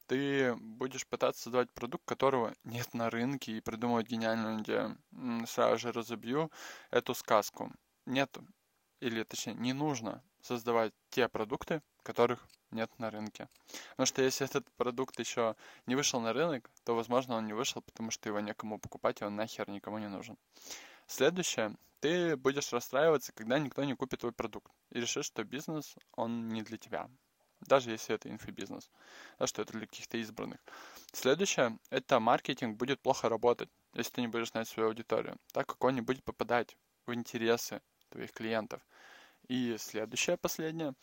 Ты 0.08 0.56
будешь 0.56 1.06
пытаться 1.06 1.44
создавать 1.44 1.72
продукт, 1.74 2.06
которого 2.08 2.56
нет 2.64 2.92
на 2.96 3.12
рынке, 3.12 3.52
и 3.52 3.62
придумывать 3.62 4.08
гениальную 4.08 4.64
идею. 4.64 4.98
Сразу 5.46 5.78
же 5.78 5.92
разобью 5.92 6.52
эту 6.90 7.14
сказку. 7.14 7.72
Нет, 8.08 8.36
или 9.00 9.22
точнее, 9.22 9.54
не 9.54 9.74
нужно 9.74 10.24
создавать 10.42 10.94
те 11.12 11.28
продукты, 11.28 11.84
которых 12.02 12.48
нет 12.76 12.92
на 13.00 13.10
рынке. 13.10 13.50
Потому 13.92 14.06
что 14.06 14.22
если 14.22 14.46
этот 14.46 14.70
продукт 14.78 15.20
еще 15.20 15.56
не 15.88 15.96
вышел 15.96 16.20
на 16.20 16.34
рынок, 16.34 16.70
то, 16.84 16.96
возможно, 16.96 17.36
он 17.36 17.48
не 17.48 17.54
вышел, 17.54 17.82
потому 17.82 18.12
что 18.12 18.30
его 18.30 18.40
некому 18.40 18.80
покупать, 18.80 19.22
и 19.22 19.26
он 19.26 19.36
нахер 19.36 19.70
никому 19.70 19.98
не 19.98 20.10
нужен. 20.10 20.38
Следующее. 21.08 21.76
Ты 22.02 22.36
будешь 22.36 22.72
расстраиваться, 22.72 23.32
когда 23.34 23.58
никто 23.58 23.84
не 23.84 23.96
купит 23.96 24.20
твой 24.20 24.32
продукт. 24.32 24.72
И 24.92 25.00
решишь, 25.00 25.26
что 25.26 25.44
бизнес, 25.44 25.96
он 26.12 26.50
не 26.50 26.62
для 26.62 26.78
тебя. 26.78 27.10
Даже 27.62 27.90
если 27.92 28.14
это 28.14 28.30
инфобизнес. 28.30 28.92
Да, 29.40 29.48
что 29.48 29.62
это 29.62 29.74
для 29.74 29.88
каких-то 29.88 30.18
избранных. 30.18 30.60
Следующее. 31.14 31.80
Это 31.90 32.20
маркетинг 32.20 32.78
будет 32.78 33.02
плохо 33.02 33.30
работать, 33.30 33.70
если 33.94 34.12
ты 34.12 34.22
не 34.22 34.28
будешь 34.28 34.52
знать 34.52 34.68
свою 34.68 34.90
аудиторию. 34.90 35.38
Так 35.52 35.68
как 35.68 35.84
он 35.84 35.96
не 35.96 36.02
будет 36.02 36.24
попадать 36.24 36.78
в 37.08 37.14
интересы 37.14 37.82
твоих 38.10 38.32
клиентов. 38.34 38.82
И 39.48 39.76
следующее, 39.78 40.38
последнее, 40.38 40.94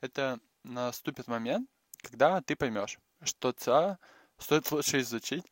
это 0.00 0.40
наступит 0.64 1.28
момент, 1.28 1.68
когда 2.02 2.40
ты 2.40 2.56
поймешь, 2.56 2.98
что 3.22 3.52
ЦА 3.52 3.98
стоит 4.38 4.70
лучше 4.72 5.00
изучить 5.00 5.44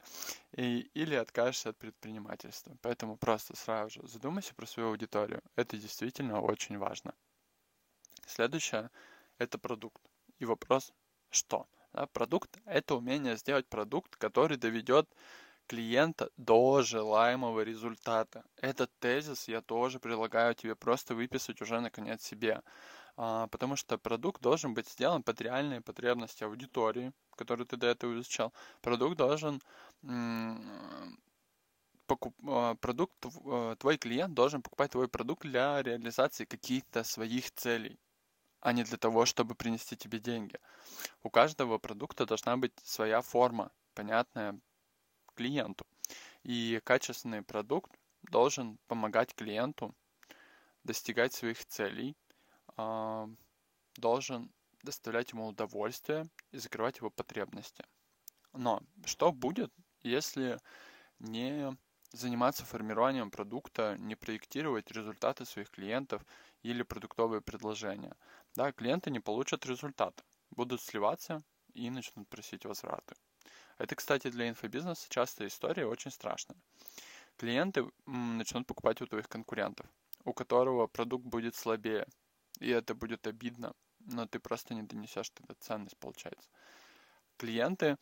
и, 0.56 0.90
или 0.94 1.14
откажешься 1.14 1.70
от 1.70 1.78
предпринимательства. 1.78 2.76
Поэтому 2.82 3.16
просто 3.16 3.56
сразу 3.56 4.02
же 4.02 4.08
задумайся 4.08 4.54
про 4.54 4.66
свою 4.66 4.90
аудиторию. 4.90 5.42
Это 5.56 5.76
действительно 5.76 6.40
очень 6.40 6.78
важно. 6.78 7.14
Следующее– 8.26 8.90
это 9.38 9.58
продукт. 9.58 10.02
И 10.38 10.44
вопрос– 10.44 10.92
что? 11.30 11.68
Да, 11.92 12.06
продукт– 12.06 12.58
это 12.64 12.94
умение 12.94 13.36
сделать 13.36 13.68
продукт, 13.68 14.16
который 14.16 14.56
доведет 14.56 15.08
клиента 15.66 16.30
до 16.36 16.82
желаемого 16.82 17.60
результата. 17.60 18.44
Этот 18.56 18.90
тезис 18.98 19.46
я 19.46 19.60
тоже 19.60 20.00
предлагаю 20.00 20.54
тебе 20.54 20.74
просто 20.74 21.14
выписать 21.14 21.60
уже 21.62 21.80
наконец 21.80 22.22
себе. 22.22 22.62
А, 23.22 23.48
потому 23.48 23.76
что 23.76 23.98
продукт 23.98 24.40
должен 24.40 24.72
быть 24.72 24.88
сделан 24.88 25.22
под 25.22 25.42
реальные 25.42 25.82
потребности 25.82 26.42
аудитории, 26.42 27.12
которую 27.36 27.66
ты 27.66 27.76
до 27.76 27.88
этого 27.88 28.14
изучал. 28.14 28.54
Продукт 28.80 29.18
должен 29.18 29.60
покуп, 32.06 32.34
а, 32.48 32.74
продукт, 32.76 33.14
а, 33.26 33.76
твой 33.76 33.98
клиент 33.98 34.32
должен 34.34 34.62
покупать 34.62 34.92
твой 34.92 35.06
продукт 35.06 35.42
для 35.42 35.82
реализации 35.82 36.46
каких-то 36.46 37.04
своих 37.04 37.52
целей. 37.52 37.98
а 38.62 38.72
не 38.72 38.84
для 38.84 38.98
того, 38.98 39.26
чтобы 39.26 39.54
принести 39.54 39.96
тебе 39.96 40.18
деньги. 40.18 40.58
У 41.22 41.30
каждого 41.30 41.78
продукта 41.78 42.26
должна 42.26 42.56
быть 42.58 42.72
своя 42.84 43.22
форма, 43.22 43.72
понятная 43.94 44.60
клиенту. 45.34 45.86
И 46.44 46.80
качественный 46.84 47.42
продукт 47.42 47.92
должен 48.22 48.78
помогать 48.88 49.34
клиенту 49.34 49.94
достигать 50.84 51.32
своих 51.34 51.64
целей, 51.66 52.16
а, 52.80 53.28
должен 53.96 54.52
доставлять 54.82 55.32
ему 55.32 55.46
удовольствие 55.48 56.26
и 56.52 56.58
закрывать 56.58 56.98
его 56.98 57.10
потребности. 57.10 57.84
Но 58.52 58.82
что 59.06 59.32
будет, 59.32 59.72
если 60.02 60.60
не 61.20 61.76
заниматься 62.12 62.64
формированием 62.66 63.30
продукта, 63.30 63.96
не 63.98 64.16
проектировать 64.16 64.90
результаты 64.92 65.44
своих 65.46 65.70
клиентов 65.70 66.24
или 66.62 66.82
продуктовые 66.82 67.42
предложения? 67.42 68.16
Да, 68.56 68.72
клиенты 68.72 69.10
не 69.10 69.20
получат 69.20 69.66
результаты, 69.66 70.24
будут 70.50 70.82
сливаться 70.82 71.42
и 71.74 71.90
начнут 71.90 72.28
просить 72.28 72.64
возвраты. 72.66 73.16
Это, 73.78 73.96
кстати, 73.96 74.30
для 74.30 74.48
инфобизнеса 74.48 75.08
частая 75.10 75.48
история, 75.48 75.86
очень 75.86 76.12
страшная. 76.12 76.58
Клиенты 77.36 77.90
начнут 78.06 78.66
покупать 78.68 79.00
у 79.02 79.06
твоих 79.06 79.28
конкурентов, 79.28 79.86
у 80.24 80.32
которого 80.32 80.86
продукт 80.86 81.24
будет 81.26 81.56
слабее, 81.56 82.06
и 82.60 82.70
это 82.70 82.94
будет 82.94 83.26
обидно, 83.26 83.74
но 84.00 84.26
ты 84.26 84.38
просто 84.38 84.74
не 84.74 84.82
донесешь 84.82 85.30
тогда 85.30 85.54
ценность, 85.58 85.96
получается. 85.98 86.48
Клиенты 87.36 87.96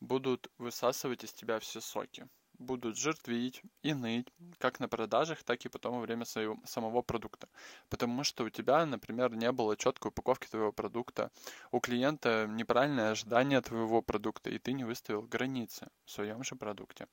будут 0.00 0.50
высасывать 0.58 1.24
из 1.24 1.32
тебя 1.32 1.58
все 1.58 1.80
соки, 1.80 2.28
будут 2.60 2.96
жертвить 2.96 3.62
и 3.82 3.94
ныть, 3.94 4.28
как 4.58 4.80
на 4.80 4.88
продажах, 4.88 5.42
так 5.42 5.64
и 5.64 5.68
потом 5.68 5.94
во 5.94 6.00
время 6.00 6.24
своего, 6.24 6.58
самого 6.64 7.02
продукта. 7.02 7.48
Потому 7.88 8.24
что 8.24 8.44
у 8.44 8.50
тебя, 8.50 8.84
например, 8.86 9.34
не 9.34 9.50
было 9.52 9.76
четкой 9.76 10.10
упаковки 10.10 10.46
твоего 10.46 10.72
продукта, 10.72 11.30
у 11.70 11.80
клиента 11.80 12.46
неправильное 12.48 13.12
ожидание 13.12 13.60
твоего 13.60 14.02
продукта, 14.02 14.50
и 14.50 14.58
ты 14.58 14.72
не 14.72 14.84
выставил 14.84 15.22
границы 15.22 15.88
в 16.04 16.10
своем 16.10 16.44
же 16.44 16.54
продукте. 16.54 17.06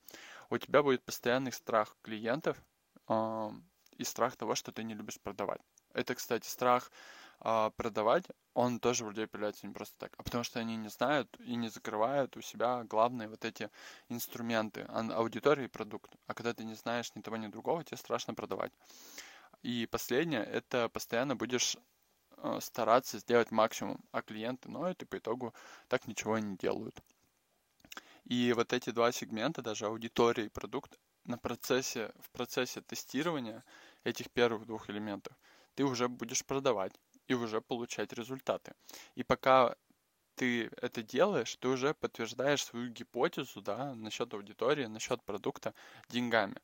У 0.50 0.58
тебя 0.58 0.82
будет 0.82 1.04
постоянный 1.04 1.52
страх 1.52 1.96
клиентов 2.02 2.56
э, 3.08 3.50
и 3.96 4.04
страх 4.04 4.36
того, 4.36 4.54
что 4.54 4.72
ты 4.72 4.84
не 4.84 4.94
любишь 4.94 5.20
продавать. 5.20 5.60
Это, 5.94 6.14
кстати, 6.14 6.46
страх 6.46 6.90
а, 7.40 7.70
продавать, 7.70 8.24
он 8.54 8.80
тоже 8.80 9.04
у 9.04 9.10
людей 9.10 9.28
появляется 9.28 9.66
не 9.66 9.72
просто 9.72 9.96
так, 9.98 10.12
а 10.16 10.22
потому 10.24 10.42
что 10.42 10.58
они 10.58 10.76
не 10.76 10.88
знают 10.88 11.36
и 11.38 11.54
не 11.54 11.68
закрывают 11.68 12.36
у 12.36 12.40
себя 12.40 12.82
главные 12.84 13.28
вот 13.28 13.44
эти 13.44 13.70
инструменты, 14.08 14.82
аудитории 14.82 15.66
и 15.66 15.68
продукт. 15.68 16.16
А 16.26 16.34
когда 16.34 16.52
ты 16.52 16.64
не 16.64 16.74
знаешь 16.74 17.14
ни 17.14 17.20
того, 17.20 17.36
ни 17.36 17.46
другого, 17.46 17.84
тебе 17.84 17.96
страшно 17.96 18.34
продавать. 18.34 18.72
И 19.62 19.86
последнее, 19.86 20.44
это 20.44 20.88
постоянно 20.88 21.36
будешь 21.36 21.76
э, 22.36 22.58
стараться 22.60 23.18
сделать 23.18 23.52
максимум, 23.52 24.00
а 24.10 24.22
клиенты 24.22 24.68
ноют 24.68 25.02
и 25.02 25.06
по 25.06 25.18
итогу 25.18 25.54
так 25.86 26.08
ничего 26.08 26.38
не 26.38 26.56
делают. 26.56 27.00
И 28.24 28.52
вот 28.52 28.72
эти 28.72 28.90
два 28.90 29.12
сегмента, 29.12 29.62
даже 29.62 29.86
аудитория 29.86 30.46
и 30.46 30.50
продукт, 30.50 30.98
на 31.24 31.38
процессе, 31.38 32.12
в 32.20 32.30
процессе 32.30 32.80
тестирования 32.80 33.64
этих 34.02 34.30
первых 34.30 34.66
двух 34.66 34.90
элементов 34.90 35.36
ты 35.78 35.84
уже 35.84 36.08
будешь 36.08 36.44
продавать 36.44 36.92
и 37.28 37.34
уже 37.34 37.60
получать 37.60 38.12
результаты. 38.12 38.72
И 39.14 39.22
пока 39.22 39.76
ты 40.34 40.72
это 40.82 41.04
делаешь, 41.04 41.54
ты 41.54 41.68
уже 41.68 41.94
подтверждаешь 41.94 42.64
свою 42.64 42.90
гипотезу 42.90 43.62
да, 43.62 43.94
насчет 43.94 44.34
аудитории, 44.34 44.86
насчет 44.86 45.22
продукта 45.22 45.74
деньгами. 46.08 46.56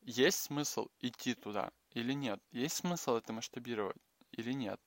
Есть 0.00 0.38
смысл 0.38 0.88
идти 1.00 1.34
туда 1.34 1.72
или 1.90 2.14
нет? 2.14 2.40
Есть 2.52 2.76
смысл 2.76 3.16
это 3.16 3.34
масштабировать 3.34 4.00
или 4.32 4.54
нет? 4.54 4.80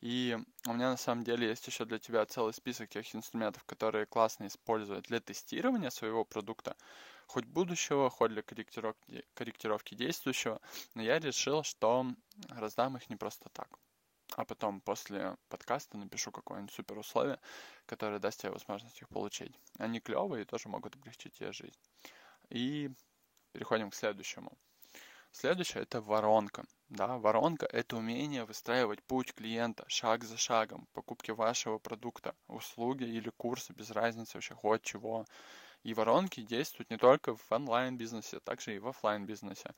И 0.00 0.38
у 0.66 0.72
меня 0.72 0.90
на 0.90 0.96
самом 0.96 1.24
деле 1.24 1.48
есть 1.48 1.66
еще 1.66 1.84
для 1.84 1.98
тебя 1.98 2.24
целый 2.26 2.54
список 2.54 2.88
тех 2.88 3.14
инструментов, 3.14 3.64
которые 3.64 4.06
классно 4.06 4.46
использовать 4.46 5.04
для 5.04 5.20
тестирования 5.20 5.90
своего 5.90 6.24
продукта, 6.24 6.76
хоть 7.26 7.44
будущего, 7.44 8.08
хоть 8.10 8.30
для 8.30 8.42
корректировки, 8.42 9.24
корректировки 9.34 9.94
действующего. 9.94 10.60
Но 10.94 11.02
я 11.02 11.18
решил, 11.18 11.62
что 11.62 12.06
раздам 12.48 12.96
их 12.96 13.10
не 13.10 13.16
просто 13.16 13.48
так 13.50 13.68
а 14.36 14.44
потом 14.44 14.80
после 14.80 15.36
подкаста 15.48 15.98
напишу 15.98 16.30
какое-нибудь 16.30 16.72
супер 16.72 16.98
условие, 16.98 17.38
которое 17.86 18.18
даст 18.18 18.40
тебе 18.40 18.52
возможность 18.52 19.00
их 19.00 19.08
получить. 19.08 19.58
Они 19.78 20.00
клевые 20.00 20.42
и 20.42 20.46
тоже 20.46 20.68
могут 20.68 20.94
облегчить 20.94 21.34
тебе 21.34 21.52
жизнь. 21.52 21.78
И 22.48 22.90
переходим 23.52 23.90
к 23.90 23.94
следующему. 23.94 24.56
Следующее 25.32 25.82
это 25.82 26.00
воронка. 26.00 26.64
Да, 26.88 27.18
воронка 27.18 27.66
это 27.66 27.96
умение 27.96 28.44
выстраивать 28.44 29.02
путь 29.02 29.34
клиента 29.34 29.84
шаг 29.88 30.22
за 30.22 30.36
шагом 30.36 30.86
покупки 30.92 31.32
вашего 31.32 31.78
продукта, 31.78 32.36
услуги 32.46 33.02
или 33.04 33.30
курса, 33.36 33.72
без 33.72 33.90
разницы 33.90 34.36
вообще 34.36 34.54
хоть 34.54 34.82
чего. 34.82 35.24
И 35.84 35.94
воронки 35.94 36.42
действуют 36.42 36.90
не 36.90 36.98
только 36.98 37.36
в 37.36 37.52
онлайн-бизнесе, 37.52 38.40
также 38.40 38.76
и 38.76 38.78
в 38.80 38.88
офлайн 38.88 39.26
бизнесе 39.26 39.74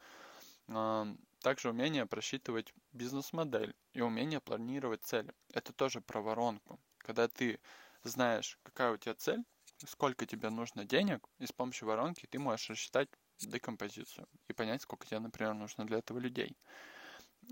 также 1.41 1.71
умение 1.71 2.07
просчитывать 2.07 2.73
бизнес-модель 2.93 3.75
и 3.93 4.01
умение 4.01 4.41
планировать 4.41 5.03
цели. 5.05 5.33
Это 5.53 5.73
тоже 5.73 6.01
про 6.01 6.21
воронку. 6.21 6.81
Когда 6.99 7.29
ты 7.29 7.61
знаешь, 8.05 8.59
какая 8.63 8.93
у 8.93 8.97
тебя 8.97 9.15
цель, 9.15 9.45
сколько 9.87 10.27
тебе 10.27 10.51
нужно 10.51 10.85
денег, 10.85 11.29
и 11.39 11.47
с 11.47 11.53
помощью 11.53 11.89
воронки 11.89 12.27
ты 12.27 12.39
можешь 12.39 12.71
рассчитать 12.71 13.09
декомпозицию 13.47 14.27
и 14.49 14.53
понять, 14.53 14.83
сколько 14.83 15.07
тебе, 15.07 15.21
например, 15.21 15.55
нужно 15.55 15.87
для 15.87 15.99
этого 15.99 16.19
людей. 16.19 16.57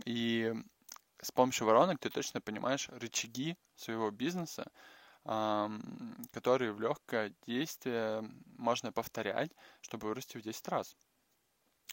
И 0.05 0.55
с 1.20 1.31
помощью 1.33 1.66
воронок 1.66 1.98
ты 1.98 2.11
точно 2.11 2.40
понимаешь 2.40 2.88
рычаги 2.88 3.57
своего 3.76 4.11
бизнеса, 4.11 4.70
которые 5.24 6.72
в 6.72 6.81
легкое 6.81 7.35
действие 7.46 8.22
можно 8.57 8.92
повторять, 8.92 9.53
чтобы 9.81 10.09
вырасти 10.09 10.38
в 10.38 10.42
10 10.42 10.68
раз. 10.68 10.96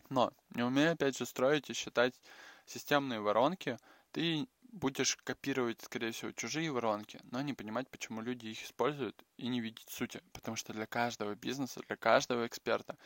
Но, 0.09 0.31
не 0.51 0.63
умея 0.63 0.91
опять 0.91 1.17
же 1.17 1.25
строить 1.25 1.69
и 1.69 1.73
считать 1.73 2.21
системные 2.65 3.19
воронки, 3.19 3.77
ты 4.11 4.47
будешь 4.71 5.17
копировать, 5.17 5.81
скорее 5.81 6.11
всего, 6.11 6.31
чужие 6.31 6.71
воронки, 6.71 7.19
но 7.31 7.41
не 7.41 7.53
понимать, 7.53 7.89
почему 7.89 8.21
люди 8.21 8.47
их 8.47 8.63
используют 8.63 9.25
и 9.37 9.47
не 9.47 9.59
видеть 9.59 9.89
сути. 9.89 10.21
Потому 10.33 10.55
что 10.55 10.71
для 10.73 10.85
каждого 10.85 11.35
бизнеса, 11.35 11.81
для 11.87 11.97
каждого 11.97 12.45
эксперта 12.47 12.97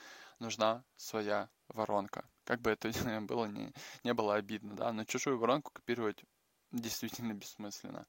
нужна 0.42 0.84
своя 0.98 1.50
воронка. 1.70 2.30
Как 2.44 2.62
бы 2.62 2.72
это 2.72 2.92
было, 3.22 3.46
не, 3.46 3.72
не 4.04 4.14
было 4.14 4.36
обидно, 4.36 4.76
да, 4.76 4.92
но 4.92 5.06
чужую 5.06 5.38
воронку 5.38 5.72
копировать 5.72 6.24
действительно 6.72 7.34
бессмысленно. 7.34 8.06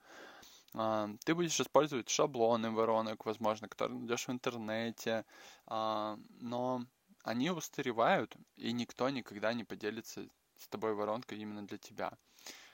А, 0.75 1.09
ты 1.25 1.35
будешь 1.35 1.61
использовать 1.61 2.09
шаблоны 2.09 2.71
воронок, 2.71 3.27
возможно, 3.27 3.68
которые 3.68 3.99
найдешь 3.99 4.27
в 4.27 4.31
интернете, 4.31 5.25
а, 5.66 6.18
но 6.40 6.85
они 7.25 7.51
устаревают, 7.51 8.37
и 8.57 8.73
никто 8.73 9.09
никогда 9.11 9.53
не 9.53 9.64
поделится 9.64 10.27
с 10.59 10.68
тобой 10.68 10.95
воронкой 10.95 11.38
именно 11.38 11.66
для 11.66 11.79
тебя. 11.79 12.12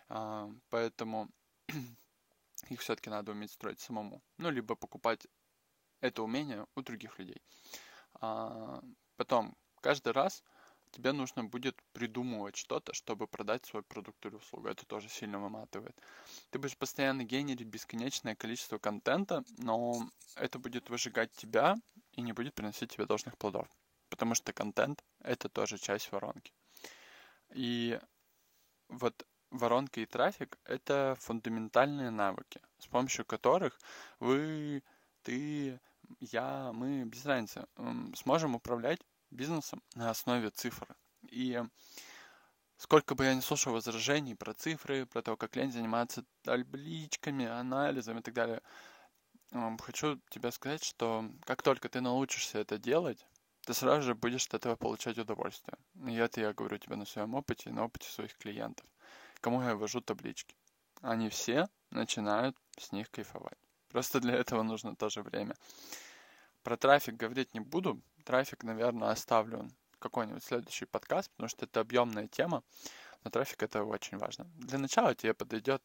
А, 0.09 0.49
поэтому 0.71 1.29
их 2.71 2.81
все-таки 2.81 3.11
надо 3.11 3.33
уметь 3.33 3.51
строить 3.51 3.81
самому. 3.81 4.23
Ну, 4.39 4.51
либо 4.51 4.77
покупать 4.77 5.27
это 6.01 6.23
умение 6.23 6.67
у 6.77 6.83
других 6.83 7.19
людей. 7.19 7.43
Потом, 9.19 9.55
каждый 9.83 10.15
раз 10.15 10.43
тебе 10.91 11.13
нужно 11.13 11.45
будет 11.45 11.77
придумывать 11.93 12.57
что-то, 12.57 12.95
чтобы 12.95 13.27
продать 13.27 13.67
свой 13.67 13.83
продукт 13.83 14.25
или 14.25 14.37
услугу. 14.37 14.69
Это 14.69 14.87
тоже 14.87 15.11
сильно 15.11 15.39
выматывает. 15.39 15.95
Ты 16.49 16.59
будешь 16.59 16.79
постоянно 16.79 17.25
генерить 17.25 17.69
бесконечное 17.69 18.35
количество 18.35 18.79
контента, 18.79 19.45
но 19.59 20.09
это 20.37 20.59
будет 20.59 20.89
выжигать 20.89 21.33
тебя 21.33 21.77
и 22.13 22.23
не 22.23 22.33
будет 22.33 22.55
приносить 22.55 22.93
тебе 22.93 23.05
должных 23.05 23.37
плодов 23.37 23.69
потому 24.09 24.35
что 24.35 24.53
контент— 24.53 25.05
это 25.21 25.49
тоже 25.49 25.79
часть 25.79 26.11
воронки. 26.13 26.53
И 27.55 27.99
вот 28.89 29.27
воронка 29.51 30.01
и 30.01 30.07
трафик— 30.07 30.59
это 30.65 31.17
фундаментальные 31.21 32.11
навыки, 32.11 32.61
с 32.79 32.87
помощью 32.87 33.25
которых 33.25 33.79
вы, 34.19 34.83
ты, 35.23 35.81
я, 36.21 36.73
мы, 36.73 37.05
без 37.05 37.25
разницы, 37.25 37.67
сможем 38.15 38.55
управлять 38.55 39.01
бизнесом 39.31 39.83
на 39.95 40.11
основе 40.11 40.51
цифр. 40.51 40.87
И 41.31 41.63
сколько 42.77 43.15
бы 43.15 43.25
я 43.25 43.35
ни 43.35 43.41
слушал 43.41 43.73
возражений 43.73 44.35
про 44.35 44.55
цифры, 44.55 45.07
про 45.07 45.23
то, 45.23 45.37
как 45.37 45.57
лень 45.57 45.73
заниматься 45.73 46.25
табличками, 46.43 47.47
анализом 47.47 48.19
и 48.19 48.23
так 48.23 48.35
далее, 48.35 48.63
хочу 49.81 50.21
тебе 50.31 50.53
сказать, 50.53 50.85
что 50.85 51.31
как 51.45 51.63
только 51.63 51.89
ты 51.89 52.01
научишься 52.01 52.59
это 52.59 52.79
делать, 52.79 53.27
ты 53.63 53.75
сразу 53.75 54.03
же 54.03 54.15
будешь 54.15 54.47
от 54.47 54.55
этого 54.55 54.77
получать 54.77 55.19
удовольствие. 55.19 55.77
И 56.07 56.15
это 56.15 56.41
я 56.41 56.55
говорю 56.55 56.79
тебе 56.79 56.97
на 56.97 57.05
своем 57.05 57.35
опыте, 57.35 57.71
на 57.71 57.85
опыте 57.85 58.09
своих 58.09 58.37
клиентов. 58.39 58.87
Кому 59.41 59.63
я 59.63 59.75
ввожу 59.75 60.01
таблички. 60.01 60.57
Они 61.03 61.29
все 61.29 61.69
начинают 61.91 62.57
с 62.79 62.93
них 62.93 63.11
кайфовать. 63.11 63.59
Просто 63.89 64.21
для 64.21 64.35
этого 64.35 64.63
нужно 64.63 64.97
тоже 64.97 65.23
время. 65.23 65.55
Про 66.63 66.77
трафик 66.77 67.15
говорить 67.17 67.55
не 67.55 67.61
буду. 67.61 68.01
Трафик, 68.29 68.63
наверное, 68.63 69.09
оставлю 69.09 69.71
какой-нибудь 69.99 70.45
следующий 70.45 70.85
подкаст, 70.85 71.31
потому 71.31 71.49
что 71.49 71.65
это 71.65 71.81
объемная 71.81 72.29
тема. 72.29 72.63
Но 73.25 73.31
трафик 73.31 73.63
это 73.63 73.83
очень 73.85 74.19
важно. 74.19 74.45
Для 74.57 74.79
начала 74.79 75.15
тебе 75.15 75.33
подойдет 75.33 75.83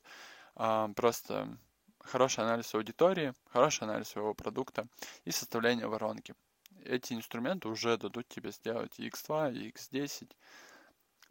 а, 0.55 0.89
просто 0.89 1.57
хороший 2.01 2.43
анализ 2.43 2.75
аудитории, 2.75 3.33
хороший 3.47 3.83
анализ 3.83 4.09
своего 4.09 4.33
продукта 4.33 4.89
и 5.23 5.31
составление 5.31 5.87
воронки. 5.87 6.35
Эти 6.83 7.13
инструменты 7.13 7.69
уже 7.69 7.95
дадут 7.97 8.27
тебе 8.27 8.51
сделать 8.51 8.99
и 8.99 9.07
X2, 9.07 9.53
и 9.55 9.71
X10. 9.71 10.29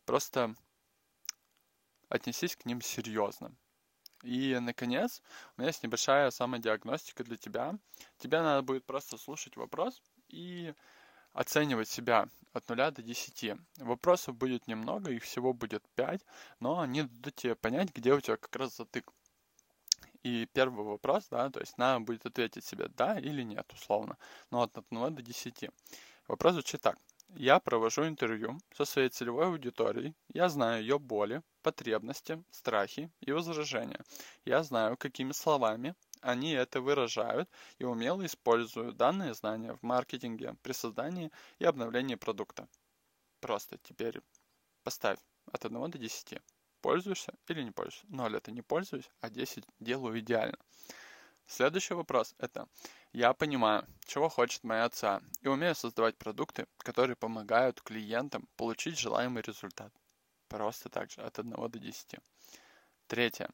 Просто 0.07 0.55
отнесись 2.09 2.57
к 2.57 2.65
ним 2.65 2.81
серьезно. 2.81 3.55
И, 4.23 4.59
наконец, 4.59 5.21
у 5.57 5.61
меня 5.61 5.69
есть 5.69 5.83
небольшая 5.83 6.31
самодиагностика 6.31 7.23
для 7.23 7.37
тебя. 7.37 7.79
Тебе 8.17 8.41
надо 8.41 8.63
будет 8.63 8.87
просто 8.87 9.19
слушать 9.19 9.57
вопрос 9.57 10.01
и 10.29 10.73
оценивать 11.33 11.89
себя 11.89 12.29
от 12.53 12.69
0 12.69 12.91
до 12.91 13.03
10. 13.03 13.57
Вопросов 13.79 14.37
будет 14.37 14.67
немного, 14.67 15.11
их 15.11 15.23
всего 15.23 15.53
будет 15.53 15.83
5, 15.95 16.21
но 16.61 16.81
они 16.81 17.03
дадут 17.03 17.35
тебе 17.37 17.55
понять, 17.55 17.95
где 17.95 18.13
у 18.13 18.21
тебя 18.21 18.37
как 18.37 18.55
раз 18.57 18.77
затык. 18.77 19.11
И 20.23 20.47
первый 20.53 20.85
вопрос, 20.85 21.27
да, 21.31 21.51
то 21.51 21.61
есть 21.61 21.79
надо 21.79 22.01
будет 22.01 22.27
ответить 22.27 22.65
себе 22.65 22.89
да 22.97 23.19
или 23.19 23.43
нет, 23.43 23.71
условно, 23.73 24.17
но 24.51 24.63
от 24.63 24.77
1 24.77 25.15
до 25.15 25.23
10. 25.23 25.71
Вопрос 26.29 26.53
звучит 26.53 26.81
так. 26.81 26.99
Я 27.35 27.61
провожу 27.61 28.07
интервью 28.07 28.59
со 28.77 28.85
своей 28.85 29.09
целевой 29.09 29.47
аудиторией, 29.47 30.15
я 30.35 30.51
знаю 30.51 30.83
ее 30.83 30.99
боли, 30.99 31.43
потребности, 31.63 32.45
страхи 32.51 33.11
и 33.21 33.33
возражения. 33.33 34.01
Я 34.45 34.63
знаю, 34.63 34.99
какими 34.99 35.33
словами 35.33 35.95
они 36.23 36.53
это 36.53 36.81
выражают 36.81 37.51
и 37.79 37.85
умело 37.85 38.25
используют 38.25 38.97
данные 38.97 39.35
знания 39.35 39.75
в 39.75 39.83
маркетинге 39.83 40.55
при 40.63 40.73
создании 40.73 41.31
и 41.59 41.65
обновлении 41.65 42.15
продукта. 42.15 42.69
Просто 43.41 43.79
теперь 43.79 44.21
поставь 44.85 45.19
от 45.53 45.65
1 45.65 45.91
до 45.91 45.99
10. 45.99 46.41
Пользуешься 46.81 47.35
или 47.49 47.63
не 47.63 47.71
пользуешься? 47.71 48.07
0 48.09 48.37
это 48.37 48.51
не 48.51 48.63
пользуюсь, 48.63 49.11
а 49.21 49.31
10 49.31 49.65
делаю 49.81 50.19
идеально. 50.19 50.59
Следующий 51.47 51.95
вопрос 51.95 52.35
это 52.39 52.67
я 53.13 53.35
понимаю, 53.35 53.87
чего 54.07 54.29
хочет 54.31 54.65
моя 54.65 54.85
отца, 54.85 55.21
и 55.43 55.49
умею 55.49 55.75
создавать 55.75 56.17
продукты, 56.17 56.67
которые 56.79 57.15
помогают 57.15 57.83
клиентам 57.83 58.49
получить 58.57 58.99
желаемый 58.99 59.43
результат. 59.43 59.93
Просто 60.49 60.89
так 60.89 61.11
же, 61.11 61.21
от 61.21 61.39
1 61.39 61.53
до 61.53 61.79
10. 61.79 62.21
Третье. 63.07 63.51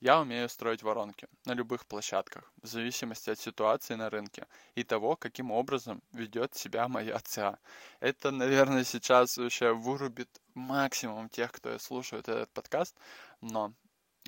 Я 0.00 0.20
умею 0.20 0.48
строить 0.50 0.82
воронки 0.82 1.26
на 1.46 1.54
любых 1.54 1.86
площадках, 1.86 2.52
в 2.60 2.66
зависимости 2.66 3.30
от 3.30 3.38
ситуации 3.38 3.94
на 3.94 4.10
рынке 4.10 4.46
и 4.74 4.84
того, 4.84 5.16
каким 5.16 5.50
образом 5.50 6.02
ведет 6.12 6.54
себя 6.54 6.86
моя 6.86 7.18
ЦА. 7.20 7.58
Это, 8.00 8.30
наверное, 8.30 8.84
сейчас 8.84 9.38
вообще 9.38 9.72
вырубит 9.72 10.28
максимум 10.54 11.30
тех, 11.30 11.50
кто 11.50 11.78
слушает 11.78 12.28
этот 12.28 12.50
подкаст, 12.50 12.94
но 13.40 13.72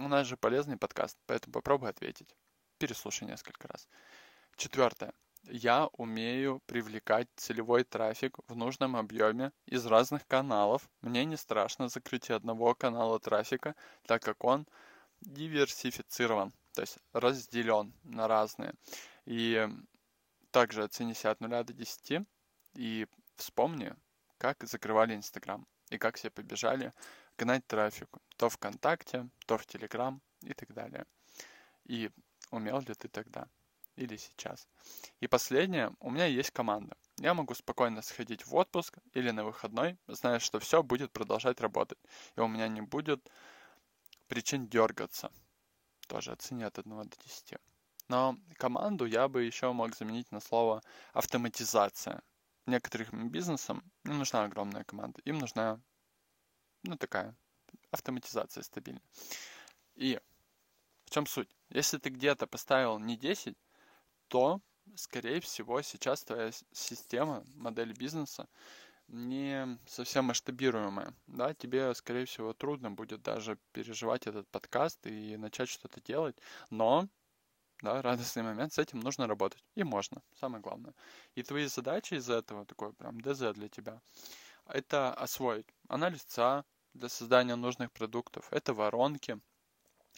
у 0.01 0.09
нас 0.09 0.27
же 0.27 0.39
полезный 0.39 0.79
подкаст, 0.79 1.19
поэтому 1.27 1.53
попробуй 1.53 1.91
ответить. 1.91 2.35
Переслушай 2.79 3.29
несколько 3.29 3.69
раз. 3.69 3.89
Четвертое. 4.57 5.13
Я 5.43 5.89
умею 5.93 6.63
привлекать 6.67 7.29
целевой 7.37 7.85
трафик 7.85 8.39
в 8.49 8.57
нужном 8.57 8.97
объеме 8.97 9.53
из 9.67 9.85
разных 9.85 10.27
каналов. 10.27 10.89
Мне 11.03 11.27
не 11.27 11.37
страшно 11.37 11.89
закрытие 11.89 12.37
одного 12.37 12.75
канала 12.75 13.21
трафика, 13.21 13.75
так 14.07 14.23
как 14.23 14.45
он 14.45 14.67
диверсифицирован, 15.21 16.53
то 16.75 16.83
есть 16.83 16.99
разделен 17.13 17.93
на 18.05 18.29
разные. 18.29 18.75
И 19.25 19.69
также 20.51 20.85
оцени 20.85 21.15
себя 21.15 21.33
от 21.33 21.41
0 21.41 21.65
до 21.65 21.73
10 21.73 22.27
и 22.75 23.07
вспомни, 23.37 23.95
как 24.39 24.65
закрывали 24.65 25.15
Инстаграм 25.15 25.67
и 25.91 25.99
как 25.99 26.17
все 26.17 26.31
побежали 26.31 26.93
гнать 27.37 27.67
трафик 27.67 28.09
то 28.37 28.49
ВКонтакте, 28.49 29.29
то 29.47 29.59
в 29.59 29.67
Телеграм 29.67 30.21
и 30.43 30.55
так 30.55 30.73
далее. 30.73 31.05
И 31.85 32.11
умел 32.51 32.81
ли 32.81 32.95
ты 32.95 33.09
тогда 33.09 33.49
или 33.97 34.17
сейчас. 34.17 34.69
И 35.21 35.27
последнее, 35.27 35.93
у 36.01 36.11
меня 36.11 36.27
есть 36.27 36.53
команда. 36.53 36.97
Я 37.19 37.35
могу 37.35 37.55
спокойно 37.55 38.01
сходить 38.03 38.47
в 38.47 38.55
отпуск 38.55 38.99
или 39.13 39.31
на 39.31 39.45
выходной, 39.45 39.99
зная, 40.07 40.39
что 40.39 40.61
все 40.61 40.83
будет 40.83 41.13
продолжать 41.13 41.61
работать. 41.61 41.99
И 42.37 42.41
у 42.41 42.47
меня 42.47 42.69
не 42.69 42.81
будет 42.81 43.29
причин 44.29 44.69
дергаться. 44.69 45.33
Тоже 46.07 46.33
оцени 46.33 46.63
от 46.63 46.79
1 46.79 47.09
до 47.09 47.17
10. 47.25 47.55
Но 48.09 48.39
команду 48.57 49.05
я 49.05 49.29
бы 49.29 49.43
еще 49.43 49.73
мог 49.73 49.95
заменить 49.95 50.31
на 50.33 50.41
слово 50.41 50.83
автоматизация. 51.13 52.23
Некоторым 52.67 53.31
бизнесам 53.31 53.83
не 54.05 54.15
нужна 54.15 54.45
огромная 54.45 54.85
команда. 54.85 55.21
Им 55.25 55.39
нужна, 55.39 55.81
ну, 56.85 56.97
такая 56.97 57.35
автоматизация 57.91 58.63
стабильная. 58.63 59.03
И 59.95 60.19
в 61.05 61.11
чем 61.11 61.27
суть? 61.27 61.49
Если 61.71 61.99
ты 61.99 62.11
где-то 62.11 62.47
поставил 62.47 62.99
не 62.99 63.17
10, 63.17 63.57
то, 64.29 64.61
скорее 64.95 65.41
всего, 65.41 65.83
сейчас 65.83 66.25
твоя 66.25 66.53
система, 66.73 67.45
модель 67.55 67.93
бизнеса 67.93 68.49
не 69.09 69.79
совсем 69.87 70.27
масштабируемая, 70.27 71.15
да, 71.27 71.55
тебе, 71.55 71.95
скорее 71.95 72.27
всего, 72.27 72.53
трудно 72.53 72.91
будет 72.91 73.23
даже 73.23 73.59
переживать 73.73 74.27
этот 74.27 74.49
подкаст 74.49 75.07
и 75.07 75.37
начать 75.37 75.69
что-то 75.69 76.01
делать, 76.03 76.37
но, 76.71 77.09
да, 77.83 78.03
радостный 78.03 78.43
момент, 78.43 78.73
с 78.73 78.79
этим 78.79 79.01
нужно 79.01 79.27
работать, 79.27 79.65
и 79.75 79.83
можно, 79.83 80.23
самое 80.35 80.63
главное. 80.63 80.95
И 81.35 81.43
твои 81.43 81.67
задачи 81.67 82.15
из 82.15 82.29
этого, 82.29 82.67
такой 82.67 82.93
прям 82.93 83.21
ДЗ 83.21 83.55
для 83.55 83.69
тебя, 83.69 84.01
это 84.67 85.15
освоить 85.15 85.67
анализ 85.89 86.25
ЦА 86.25 86.65
для 86.93 87.09
создания 87.09 87.57
нужных 87.57 87.91
продуктов, 87.93 88.53
это 88.53 88.75
воронки, 88.75 89.41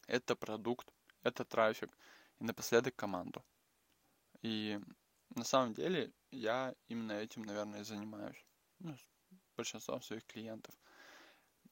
это 0.09 0.35
продукт, 0.35 0.92
это 1.22 1.44
трафик, 1.44 1.96
и 2.40 2.44
напоследок 2.44 2.96
команду. 2.96 3.44
И 4.42 4.81
на 5.37 5.44
самом 5.44 5.74
деле 5.74 6.12
я 6.31 6.74
именно 6.88 7.12
этим, 7.12 7.42
наверное, 7.42 7.85
занимаюсь 7.85 8.44
ну, 8.80 8.96
большинством 9.56 10.02
своих 10.02 10.26
клиентов. 10.26 10.74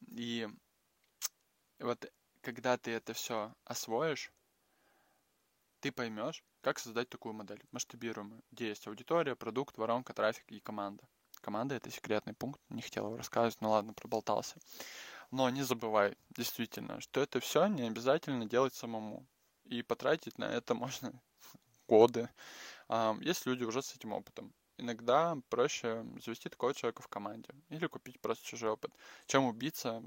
И 0.09 0.49
вот 1.79 2.11
когда 2.41 2.77
ты 2.77 2.93
это 2.93 3.13
все 3.13 3.55
освоишь, 3.65 4.33
ты 5.81 5.93
поймешь, 5.93 6.45
как 6.61 6.79
создать 6.79 7.09
такую 7.09 7.35
модель 7.35 7.63
масштабируемую, 7.73 8.43
где 8.51 8.69
есть 8.69 8.87
аудитория, 8.87 9.37
продукт, 9.37 9.77
воронка, 9.79 10.13
трафик 10.13 10.45
и 10.51 10.61
команда. 10.61 11.07
Команда 11.41 11.77
это 11.77 11.91
секретный 11.91 12.35
пункт, 12.35 12.61
не 12.69 12.83
хотел 12.83 13.07
его 13.07 13.17
рассказывать, 13.17 13.61
но 13.61 13.71
ладно, 13.71 13.93
проболтался. 13.93 14.57
Но 15.31 15.49
не 15.51 15.63
забывай, 15.63 16.17
действительно, 16.31 17.01
что 17.01 17.21
это 17.21 17.39
все 17.41 17.67
не 17.67 17.83
обязательно 17.83 18.47
делать 18.47 18.75
самому. 18.75 19.27
И 19.65 19.83
потратить 19.83 20.39
на 20.39 20.47
это 20.47 20.75
можно 20.75 21.13
годы. 21.87 22.29
Есть 23.21 23.47
люди 23.47 23.65
уже 23.65 23.83
с 23.83 23.95
этим 23.95 24.13
опытом 24.15 24.53
иногда 24.79 25.37
проще 25.51 26.07
завести 26.25 26.49
такого 26.49 26.75
человека 26.75 27.03
в 27.03 27.09
команде 27.09 27.51
или 27.69 27.87
купить 27.87 28.21
просто 28.21 28.47
чужой 28.47 28.71
опыт, 28.71 28.93
чем 29.27 29.45
убиться 29.45 30.03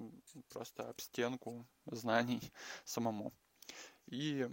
просто 0.50 0.90
об 0.90 1.00
стенку 1.00 1.66
знаний 1.86 2.42
самому. 2.86 3.34
И 4.08 4.50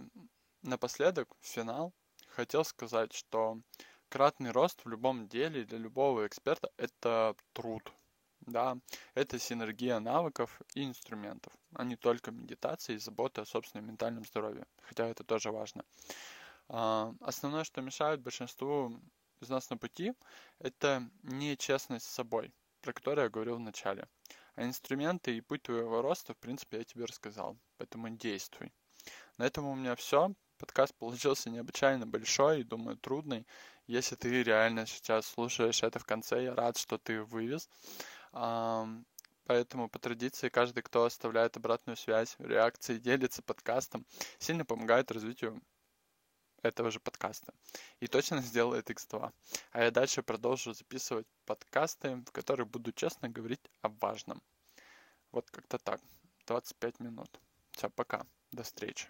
напоследок, 0.61 1.35
финал, 1.41 1.93
хотел 2.27 2.63
сказать, 2.63 3.13
что 3.13 3.59
кратный 4.09 4.51
рост 4.51 4.83
в 4.83 4.89
любом 4.89 5.27
деле 5.27 5.65
для 5.65 5.77
любого 5.77 6.27
эксперта– 6.27 6.71
это 6.77 7.35
труд. 7.53 7.91
Да, 8.41 8.77
это 9.13 9.37
синергия 9.37 9.99
навыков 9.99 10.61
и 10.73 10.83
инструментов, 10.85 11.53
а 11.73 11.83
не 11.83 11.95
только 11.95 12.31
медитация 12.31 12.95
и 12.95 12.99
забота 12.99 13.41
о 13.41 13.45
собственном 13.45 13.87
ментальном 13.87 14.25
здоровье, 14.25 14.65
хотя 14.81 15.07
это 15.07 15.23
тоже 15.23 15.51
важно. 15.51 15.83
А, 16.69 17.13
основное, 17.19 17.63
что 17.63 17.81
мешает 17.81 18.21
большинству 18.21 18.99
из 19.41 19.49
нас 19.49 19.69
на 19.69 19.77
пути, 19.77 20.13
это 20.59 21.09
нечестность 21.23 22.05
с 22.05 22.13
собой, 22.13 22.53
про 22.81 22.93
которую 22.93 23.25
я 23.25 23.29
говорил 23.29 23.55
в 23.55 23.61
начале. 23.61 24.07
А 24.55 24.63
инструменты 24.63 25.37
и 25.37 25.41
путь 25.41 25.63
твоего 25.63 26.01
роста, 26.01 26.33
в 26.33 26.37
принципе, 26.37 26.77
я 26.77 26.83
тебе 26.83 27.05
рассказал. 27.05 27.57
Поэтому 27.77 28.09
действуй. 28.09 28.73
На 29.37 29.45
этом 29.45 29.65
у 29.65 29.75
меня 29.75 29.95
все. 29.95 30.33
Подкаст 30.57 30.93
получился 30.95 31.49
необычайно 31.49 32.05
большой 32.05 32.61
и, 32.61 32.63
думаю, 32.65 32.97
трудный. 32.97 33.47
Если 33.87 34.15
ты 34.15 34.43
реально 34.43 34.85
сейчас 34.85 35.25
слушаешь 35.27 35.83
это 35.83 35.99
в 35.99 36.05
конце, 36.05 36.43
я 36.43 36.53
рад, 36.53 36.77
что 36.77 36.97
ты 36.97 37.23
вывез. 37.23 37.69
Поэтому 38.31 39.89
по 39.89 39.97
традиции 39.97 40.49
каждый, 40.49 40.83
кто 40.83 41.05
оставляет 41.05 41.57
обратную 41.57 41.97
связь, 41.97 42.35
реакции, 42.37 42.97
делится 42.97 43.41
подкастом, 43.41 44.05
сильно 44.37 44.63
помогает 44.63 45.11
развитию 45.11 45.59
этого 46.63 46.91
же 46.91 46.99
подкаста. 46.99 47.53
И 47.99 48.07
точно 48.07 48.41
сделает 48.41 48.89
X2. 48.89 49.31
А 49.71 49.83
я 49.83 49.91
дальше 49.91 50.23
продолжу 50.23 50.73
записывать 50.73 51.27
подкасты, 51.45 52.15
в 52.15 52.31
которых 52.31 52.67
буду 52.67 52.91
честно 52.91 53.29
говорить 53.29 53.61
о 53.81 53.89
важном. 53.89 54.41
Вот 55.31 55.49
как-то 55.51 55.77
так. 55.77 56.01
25 56.47 56.99
минут. 56.99 57.39
Все, 57.71 57.89
пока. 57.89 58.25
До 58.51 58.63
встречи. 58.63 59.09